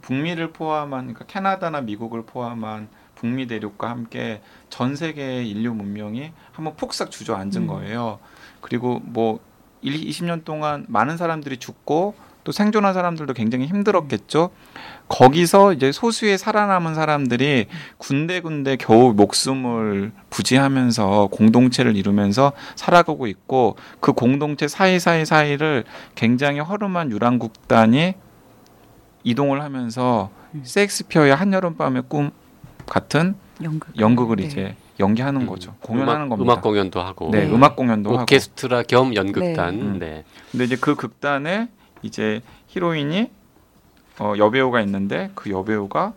북미를 0.01 0.53
포함한 0.53 1.13
그러니까 1.13 1.25
캐나다나 1.25 1.81
미국을 1.81 2.25
포함한 2.25 2.87
북미 3.15 3.47
대륙과 3.47 3.89
함께 3.89 4.41
전 4.69 4.95
세계의 4.95 5.49
인류 5.49 5.73
문명이 5.73 6.31
한번 6.51 6.75
폭삭 6.75 7.11
주저앉은 7.11 7.63
음. 7.63 7.67
거예요. 7.67 8.19
그리고 8.61 9.01
뭐 9.03 9.39
1, 9.81 9.93
20년 9.93 10.45
동안 10.45 10.85
많은 10.87 11.17
사람들이 11.17 11.57
죽고 11.57 12.15
또 12.47 12.53
생존한 12.53 12.93
사람들도 12.93 13.33
굉장히 13.33 13.65
힘들었겠죠. 13.65 14.51
거기서 15.09 15.73
이제 15.73 15.91
소수의 15.91 16.37
살아남은 16.37 16.95
사람들이 16.95 17.67
군데군데 17.97 18.77
겨우 18.77 19.11
목숨을 19.13 20.13
부지하면서 20.29 21.27
공동체를 21.29 21.97
이루면서 21.97 22.53
살아가고 22.75 23.27
있고 23.27 23.75
그 23.99 24.13
공동체 24.13 24.69
사이사이 24.69 25.25
사이를 25.25 25.83
굉장히 26.15 26.61
허름한 26.61 27.11
유랑국단이 27.11 28.13
이동을 29.25 29.61
하면서 29.61 30.29
음. 30.55 30.61
셰익스피어의 30.63 31.35
한여름밤의 31.35 32.03
꿈 32.07 32.31
같은 32.85 33.35
연극. 33.61 33.89
연극을 33.99 34.37
네. 34.37 34.43
이제 34.43 34.75
연기하는 35.01 35.41
음. 35.41 35.47
거죠. 35.47 35.75
공연하는 35.81 36.27
음악, 36.27 36.29
겁니다. 36.29 36.53
음악 36.53 36.61
공연도 36.61 37.01
하고 37.01 37.29
네, 37.29 37.45
네. 37.45 37.53
음악 37.53 37.75
공연도 37.75 38.11
하고. 38.11 38.21
오케스트라 38.21 38.83
겸 38.83 39.15
연극단. 39.15 39.75
네. 39.75 39.81
음. 39.83 39.99
네. 39.99 40.23
근데 40.51 40.63
이제 40.63 40.77
그 40.79 40.95
극단에 40.95 41.67
이제 42.01 42.41
히로인이 42.67 43.31
어, 44.19 44.33
여배우가 44.37 44.81
있는데 44.81 45.31
그 45.35 45.49
여배우가 45.49 46.13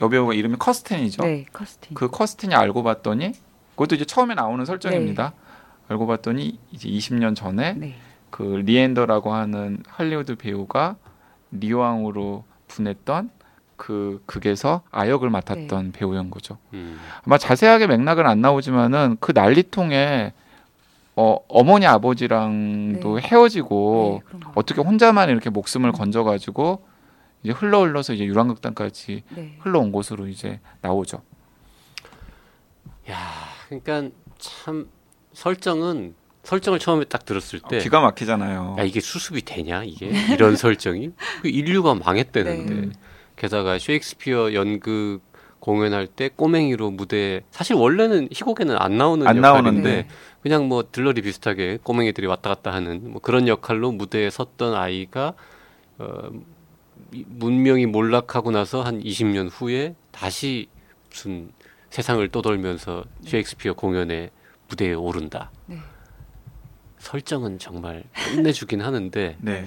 여배우가 0.00 0.34
이름이 0.34 0.56
커스텐이죠. 0.58 1.22
네, 1.22 1.46
커스틴. 1.52 1.94
그 1.94 2.08
커스틴이 2.08 2.54
알고 2.54 2.82
봤더니 2.82 3.32
그것도 3.70 3.94
이제 3.94 4.04
처음에 4.04 4.34
나오는 4.34 4.64
설정입니다. 4.64 5.32
알고 5.88 6.06
봤더니 6.06 6.58
이제 6.72 6.88
20년 6.88 7.34
전에 7.34 7.74
네. 7.74 7.96
그 8.30 8.42
리앤더라고 8.42 9.32
하는 9.32 9.82
할리우드 9.86 10.36
배우가 10.36 10.96
리어왕으로 11.52 12.44
분했던 12.68 13.30
그 13.76 14.22
극에서 14.26 14.82
아역을 14.90 15.30
맡았던 15.30 15.92
배우인 15.92 16.30
거죠. 16.30 16.58
음. 16.72 16.98
아마 17.24 17.38
자세하게 17.38 17.86
맥락은 17.86 18.26
안 18.26 18.40
나오지만은 18.40 19.18
그 19.20 19.32
난리통에 19.32 20.32
어, 21.16 21.38
어머니 21.48 21.86
아버지랑도 21.86 23.16
네. 23.16 23.22
헤어지고 23.22 24.22
네. 24.32 24.40
어떻게 24.54 24.82
혼자만 24.82 25.30
이렇게 25.30 25.48
목숨을 25.48 25.92
건져가지고 25.92 26.84
이제 27.42 27.52
흘러 27.52 27.80
흘러서 27.80 28.12
이제 28.12 28.24
유랑극단까지 28.24 29.22
네. 29.30 29.56
흘러온 29.60 29.92
곳으로 29.92 30.28
이제 30.28 30.60
나오죠. 30.82 31.22
야, 33.10 33.18
그러니까 33.66 34.14
참 34.38 34.88
설정은 35.32 36.14
설정을 36.42 36.78
처음에 36.78 37.04
딱 37.06 37.24
들었을 37.24 37.60
때 37.68 37.78
기가 37.78 38.00
막히잖아요. 38.00 38.76
야 38.78 38.84
이게 38.84 39.00
수습이 39.00 39.42
되냐 39.42 39.84
이게 39.84 40.12
이런 40.32 40.54
설정이 40.54 41.10
그 41.42 41.48
인류가 41.48 41.94
망했대는데 41.94 42.74
네. 42.74 42.92
게다가 43.36 43.78
셰익스피어 43.78 44.52
연극 44.52 45.20
공연할 45.60 46.06
때 46.06 46.28
꼬맹이로 46.34 46.90
무대 46.92 47.42
사실 47.50 47.74
원래는 47.76 48.28
희곡에는 48.32 48.76
안 48.78 48.96
나오는 48.98 49.26
안 49.26 49.36
역할인데 49.38 49.62
나오는데. 49.70 50.08
그냥 50.42 50.68
뭐 50.68 50.84
들러리 50.92 51.22
비슷하게 51.22 51.78
꼬맹이들이 51.82 52.26
왔다 52.26 52.50
갔다 52.50 52.72
하는 52.72 53.10
뭐 53.12 53.20
그런 53.20 53.48
역할로 53.48 53.90
무대에 53.92 54.30
섰던 54.30 54.74
아이가 54.74 55.34
어, 55.98 56.30
이- 57.12 57.24
문명이 57.26 57.86
몰락하고 57.86 58.50
나서 58.52 58.82
한 58.82 59.00
20년 59.02 59.48
후에 59.50 59.94
다시 60.12 60.68
무슨 61.10 61.50
세상을 61.90 62.28
떠돌면서 62.28 63.04
셰익스피어 63.24 63.72
공연에 63.74 64.30
무대에 64.68 64.92
오른다. 64.92 65.50
네. 65.66 65.78
설정은 66.98 67.58
정말 67.58 68.04
끝내주긴 68.34 68.82
하는데 68.82 69.36
네. 69.40 69.64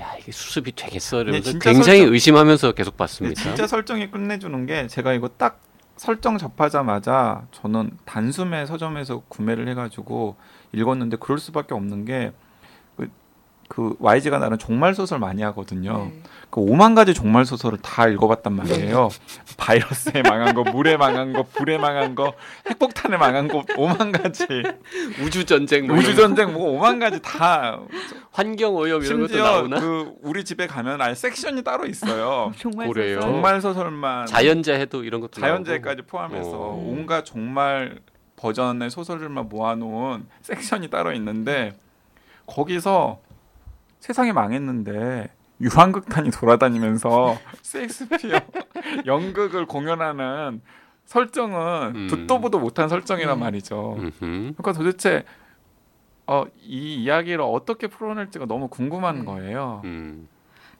야 0.00 0.14
이게 0.18 0.32
수습이 0.32 0.72
되겠어 0.72 1.20
이러면서 1.22 1.50
진짜 1.50 1.70
굉장히 1.70 1.98
설정- 2.00 2.12
의심하면서 2.14 2.72
계속 2.72 2.92
근데 2.92 2.98
봤습니다. 2.98 3.42
진짜 3.42 3.66
설정이 3.66 4.10
끝내주는 4.10 4.66
게 4.66 4.86
제가 4.86 5.12
이거 5.12 5.28
딱 5.28 5.60
설정 5.96 6.38
접하자마자 6.38 7.42
저는 7.52 7.90
단숨에 8.06 8.66
서점에서 8.66 9.22
구매를 9.28 9.68
해가지고 9.68 10.36
읽었는데 10.72 11.18
그럴 11.18 11.38
수밖에 11.38 11.74
없는 11.74 12.06
게 12.06 12.32
그, 12.32 12.41
그 13.72 13.96
YG가 14.00 14.38
나는 14.38 14.58
종말 14.58 14.94
소설 14.94 15.18
많이 15.18 15.40
하거든요. 15.44 16.10
네. 16.12 16.22
그 16.50 16.60
5만 16.60 16.94
가지 16.94 17.14
종말 17.14 17.46
소설을 17.46 17.78
다 17.78 18.06
읽어봤단 18.06 18.52
말이에요. 18.52 19.08
바이러스에 19.56 20.20
망한 20.20 20.54
거, 20.54 20.62
물에 20.62 20.98
망한 20.98 21.32
거, 21.32 21.44
불에 21.44 21.78
망한 21.78 22.14
거, 22.14 22.34
핵폭탄에 22.68 23.16
망한 23.16 23.48
거 23.48 23.62
5만 23.62 24.12
가지, 24.12 24.44
우주 25.24 25.46
전쟁, 25.46 25.86
뭐 25.86 25.96
우주 25.96 26.14
전쟁 26.14 26.52
뭐 26.52 26.78
5만 26.78 27.00
가지 27.00 27.22
다 27.22 27.80
환경 28.30 28.74
오염 28.76 29.02
이런 29.02 29.20
것도 29.20 29.28
심지어 29.28 29.42
나오나? 29.42 29.80
그 29.80 30.12
우리 30.20 30.44
집에 30.44 30.66
가면 30.66 31.00
아예 31.00 31.14
섹션이 31.14 31.64
따로 31.64 31.86
있어요. 31.86 32.52
정말 32.60 32.88
그래요? 32.88 33.22
소설. 33.22 33.32
종말 33.32 33.60
소설만 33.62 34.26
자연재해도 34.26 35.04
이런 35.04 35.22
것도 35.22 35.40
자연재해까지 35.40 36.02
포함해서 36.02 36.50
어. 36.50 36.84
온갖 36.86 37.24
종말 37.24 38.00
버전의 38.36 38.90
소설들만 38.90 39.48
모아놓은 39.48 40.26
섹션이 40.42 40.90
따로 40.90 41.14
있는데 41.14 41.72
거기서 42.44 43.18
세상이 44.02 44.32
망했는데 44.32 45.28
유황극단이 45.60 46.32
돌아다니면서 46.32 47.38
셰익스피어 47.62 48.40
연극을 49.06 49.66
공연하는 49.66 50.60
설정은 51.04 51.92
음. 51.94 52.06
듣도 52.08 52.40
보도 52.40 52.58
못한 52.58 52.88
설정이란 52.88 53.38
네. 53.38 53.44
말이죠. 53.44 53.94
음흠. 53.96 54.10
그러니까 54.20 54.72
도대체 54.72 55.24
어, 56.26 56.44
이 56.62 56.96
이야기를 57.04 57.42
어떻게 57.42 57.86
풀어낼지가 57.86 58.46
너무 58.46 58.66
궁금한 58.66 59.20
네. 59.20 59.24
거예요. 59.24 59.82
음. 59.84 60.26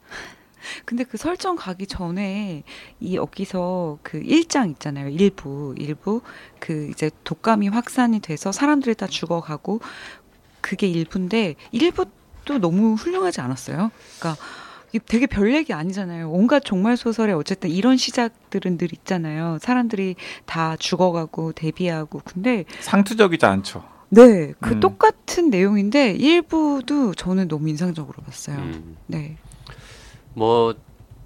근데 0.84 1.04
그 1.04 1.16
설정 1.16 1.54
가기 1.54 1.86
전에 1.86 2.64
이 2.98 3.14
여기서 3.14 3.98
그 4.02 4.20
1장 4.20 4.68
있잖아요. 4.70 5.08
일부 5.08 5.76
일부 5.78 6.22
그 6.58 6.88
이제 6.90 7.08
독감이 7.22 7.68
확산이 7.68 8.18
돼서 8.18 8.50
사람들이 8.50 8.96
다 8.96 9.06
죽어가고 9.06 9.80
그게 10.60 10.88
일부인데 10.88 11.54
일부 11.70 12.06
도 12.44 12.58
너무 12.58 12.94
훌륭하지 12.94 13.40
않았어요. 13.40 13.90
그러니까 14.18 14.42
이게 14.92 15.04
되게 15.06 15.26
별 15.26 15.54
얘기 15.54 15.72
아니잖아요. 15.72 16.30
온갖 16.30 16.60
종말 16.64 16.96
소설에 16.96 17.32
어쨌든 17.32 17.70
이런 17.70 17.96
시작들은 17.96 18.78
늘 18.78 18.92
있잖아요. 18.92 19.58
사람들이 19.60 20.16
다 20.44 20.76
죽어가고 20.76 21.52
대비하고 21.52 22.20
근데 22.24 22.64
상투적이지 22.80 23.46
않죠. 23.46 23.84
네, 24.10 24.52
그 24.60 24.74
음. 24.74 24.80
똑같은 24.80 25.48
내용인데 25.48 26.12
일부도 26.12 27.14
저는 27.14 27.48
너무 27.48 27.68
인상적으로 27.70 28.22
봤어요. 28.22 28.56
음. 28.58 28.96
네. 29.06 29.36
뭐 30.34 30.74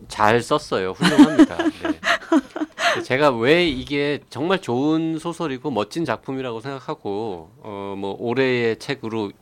잘 0.09 0.41
썼어요. 0.41 0.93
훌륭합니다. 0.93 1.57
네. 1.57 3.03
제가 3.03 3.31
왜 3.31 3.67
이게 3.67 4.21
정말 4.31 4.61
좋은 4.61 5.19
소설이고 5.19 5.71
멋진 5.71 6.05
작품이라고 6.05 6.61
생각하고 6.61 7.51
어 7.63 7.95
뭐 7.97 8.15
올해의 8.19 8.79
책으로 8.79 9.33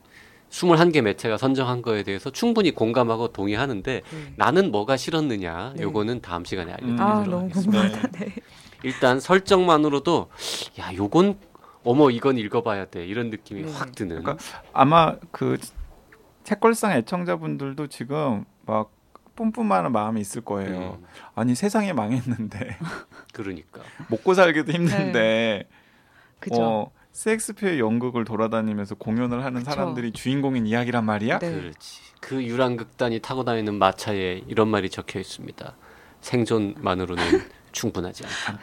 21개 0.55 1.01
매체가 1.01 1.37
선정한 1.37 1.81
거에 1.81 2.03
대해서 2.03 2.29
충분히 2.29 2.71
공감하고 2.71 3.33
동의하는데 3.33 4.01
네. 4.01 4.33
나는 4.37 4.71
뭐가 4.71 4.95
싫었느냐 4.95 5.73
네. 5.75 5.83
요거는 5.83 6.21
다음 6.21 6.45
시간에 6.45 6.71
알려드리도록 6.71 7.01
아 7.01 7.15
하겠습니다. 7.17 7.37
너무 7.37 7.49
궁금하다. 7.49 8.07
네. 8.11 8.35
일단 8.83 9.19
설정만으로도 9.19 10.29
야 10.79 10.93
요건 10.95 11.37
어머 11.83 12.09
이건 12.09 12.37
읽어봐야 12.37 12.85
돼 12.85 13.05
이런 13.05 13.29
느낌이 13.29 13.63
네. 13.63 13.71
확 13.73 13.93
드는 13.93 14.21
그러니까 14.21 14.37
아마 14.71 15.15
그 15.31 15.57
책걸상 16.43 16.93
애청자분들도 16.93 17.87
지금 17.87 18.45
막 18.65 18.91
뿜뿜하는 19.35 19.91
마음이 19.91 20.21
있을 20.21 20.41
거예요. 20.41 20.97
음, 21.01 21.05
아니 21.35 21.55
세상이 21.55 21.91
망했는데 21.91 22.77
그러니까 23.33 23.81
먹고 24.09 24.33
살기도 24.33 24.71
힘든데 24.71 25.67
그죠. 26.39 26.63
어, 26.63 26.91
셰익스피어 27.15 27.79
연극을 27.79 28.25
돌아다니면서 28.25 28.95
공연을 28.95 29.45
하는 29.45 29.61
그쵸. 29.61 29.71
사람들이 29.71 30.11
주인공인 30.11 30.67
이야기란 30.67 31.05
말이야? 31.05 31.39
네. 31.39 31.49
그렇지. 31.49 32.01
그 32.19 32.43
유랑극단이 32.43 33.19
타고 33.19 33.45
다니는 33.45 33.75
마차에 33.75 34.43
이런 34.47 34.67
말이 34.67 34.89
적혀 34.89 35.19
있습니다. 35.19 35.75
생존만으로는 36.19 37.23
충분하지 37.71 38.25
않다. 38.25 38.59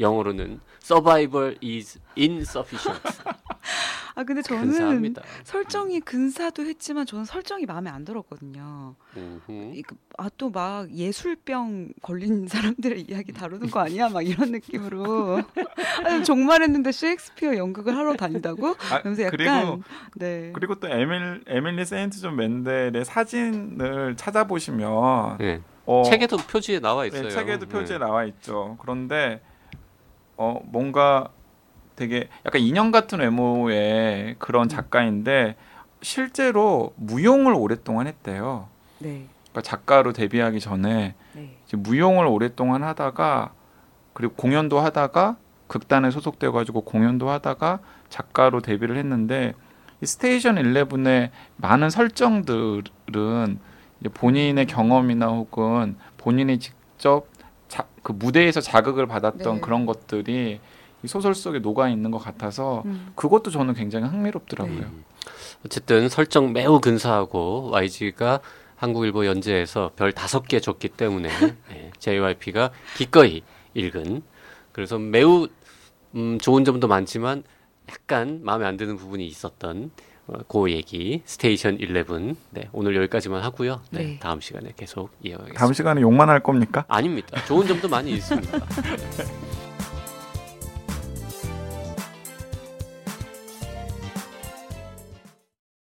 영어로는 0.00 0.60
survival 0.82 1.56
is 1.62 1.98
insufficient. 2.16 3.00
아 4.14 4.24
근데 4.24 4.40
저는 4.40 4.68
근사합니다. 4.68 5.22
설정이 5.44 6.00
근사도 6.00 6.64
했지만 6.64 7.04
저는 7.04 7.26
설정이 7.26 7.66
마음에 7.66 7.90
안 7.90 8.04
들었거든요. 8.06 8.94
음흠. 9.14 9.82
아또 10.16 10.48
막 10.48 10.90
예술병 10.90 11.92
걸린 12.00 12.48
사람들의 12.48 13.02
이야기 13.02 13.32
다루는 13.32 13.70
거 13.70 13.80
아니야? 13.80 14.08
막 14.08 14.22
이런 14.26 14.52
느낌으로 14.52 15.42
아니, 16.04 16.24
종말했는데 16.24 16.92
셰익스피어 16.92 17.56
연극을 17.56 17.94
하러 17.94 18.14
다닌다고? 18.14 18.74
아, 18.90 19.02
그래서 19.02 19.24
약간 19.24 19.36
그리고 19.36 19.82
네. 20.14 20.50
그리고 20.54 20.76
또 20.76 20.88
에밀 20.88 21.42
에밀리 21.46 21.84
세인트 21.84 22.18
존 22.18 22.36
맨델의 22.36 23.04
사진을 23.04 24.16
찾아보시면 24.16 25.36
네. 25.38 25.60
어, 25.84 26.02
책에도 26.04 26.38
표지에 26.38 26.80
나와 26.80 27.04
있어요. 27.04 27.24
네, 27.24 27.28
책에도 27.28 27.66
표지에 27.66 27.98
네. 27.98 28.04
나와 28.04 28.24
있죠. 28.24 28.78
그런데 28.80 29.42
어 30.36 30.60
뭔가 30.64 31.28
되게 31.96 32.28
약간 32.44 32.60
인형 32.60 32.90
같은 32.90 33.20
외모의 33.20 34.36
그런 34.38 34.68
작가인데 34.68 35.56
실제로 36.02 36.92
무용을 36.96 37.54
오랫동안 37.54 38.06
했대요. 38.06 38.68
네. 38.98 39.26
그러니까 39.50 39.62
작가로 39.62 40.12
데뷔하기 40.12 40.60
전에 40.60 41.14
네. 41.32 41.56
무용을 41.72 42.26
오랫동안 42.26 42.82
하다가 42.82 43.52
그리고 44.12 44.34
공연도 44.34 44.78
하다가 44.78 45.36
극단에 45.66 46.10
소속돼 46.10 46.50
가지고 46.50 46.82
공연도 46.82 47.30
하다가 47.30 47.80
작가로 48.08 48.60
데뷔를 48.60 48.96
했는데 48.98 49.54
이 50.02 50.06
스테이션 50.06 50.56
11의 50.56 51.30
많은 51.56 51.90
설정들은 51.90 53.58
본인의 54.12 54.66
경험이나 54.66 55.28
혹은 55.28 55.96
본인이 56.18 56.58
직접 56.58 57.26
자, 57.68 57.86
그 58.02 58.12
무대에서 58.12 58.60
자극을 58.60 59.06
받았던 59.06 59.54
네. 59.56 59.60
그런 59.60 59.86
것들이 59.86 60.60
이 61.02 61.08
소설 61.08 61.34
속에 61.34 61.58
녹아 61.58 61.88
있는 61.88 62.10
것 62.10 62.18
같아서 62.18 62.82
음. 62.86 63.12
그것도 63.14 63.50
저는 63.50 63.74
굉장히 63.74 64.08
흥미롭더라고요. 64.08 64.78
음. 64.78 65.04
어쨌든 65.64 66.08
설정 66.08 66.52
매우 66.52 66.80
근사하고 66.80 67.70
YG가 67.72 68.40
한국일보 68.76 69.26
연재에서 69.26 69.92
별 69.96 70.12
다섯 70.12 70.46
개 70.46 70.60
줬기 70.60 70.88
때문에 70.88 71.28
네, 71.70 71.90
JYP가 71.98 72.70
기꺼이 72.96 73.42
읽은 73.74 74.22
그래서 74.72 74.98
매우 74.98 75.48
음, 76.14 76.38
좋은 76.38 76.64
점도 76.64 76.86
많지만 76.86 77.42
약간 77.88 78.40
마음에 78.42 78.66
안 78.66 78.76
드는 78.76 78.96
부분이 78.96 79.26
있었던 79.26 79.90
어, 80.28 80.38
그 80.48 80.70
얘기 80.70 81.22
스테이션 81.24 81.78
11 81.80 82.36
네, 82.50 82.68
오늘 82.72 82.96
여기까지만 82.96 83.42
하고요. 83.42 83.80
네, 83.90 84.04
네. 84.04 84.18
다음 84.20 84.40
시간에 84.40 84.72
계속 84.76 85.10
이어가겠습니다. 85.22 85.58
다음 85.58 85.72
시간에 85.72 86.00
욕만 86.00 86.28
할 86.28 86.42
겁니까? 86.42 86.84
아닙니다. 86.88 87.44
좋은 87.46 87.66
점도 87.66 87.88
많이 87.88 88.12
있습니다. 88.12 88.58
네. 88.58 89.56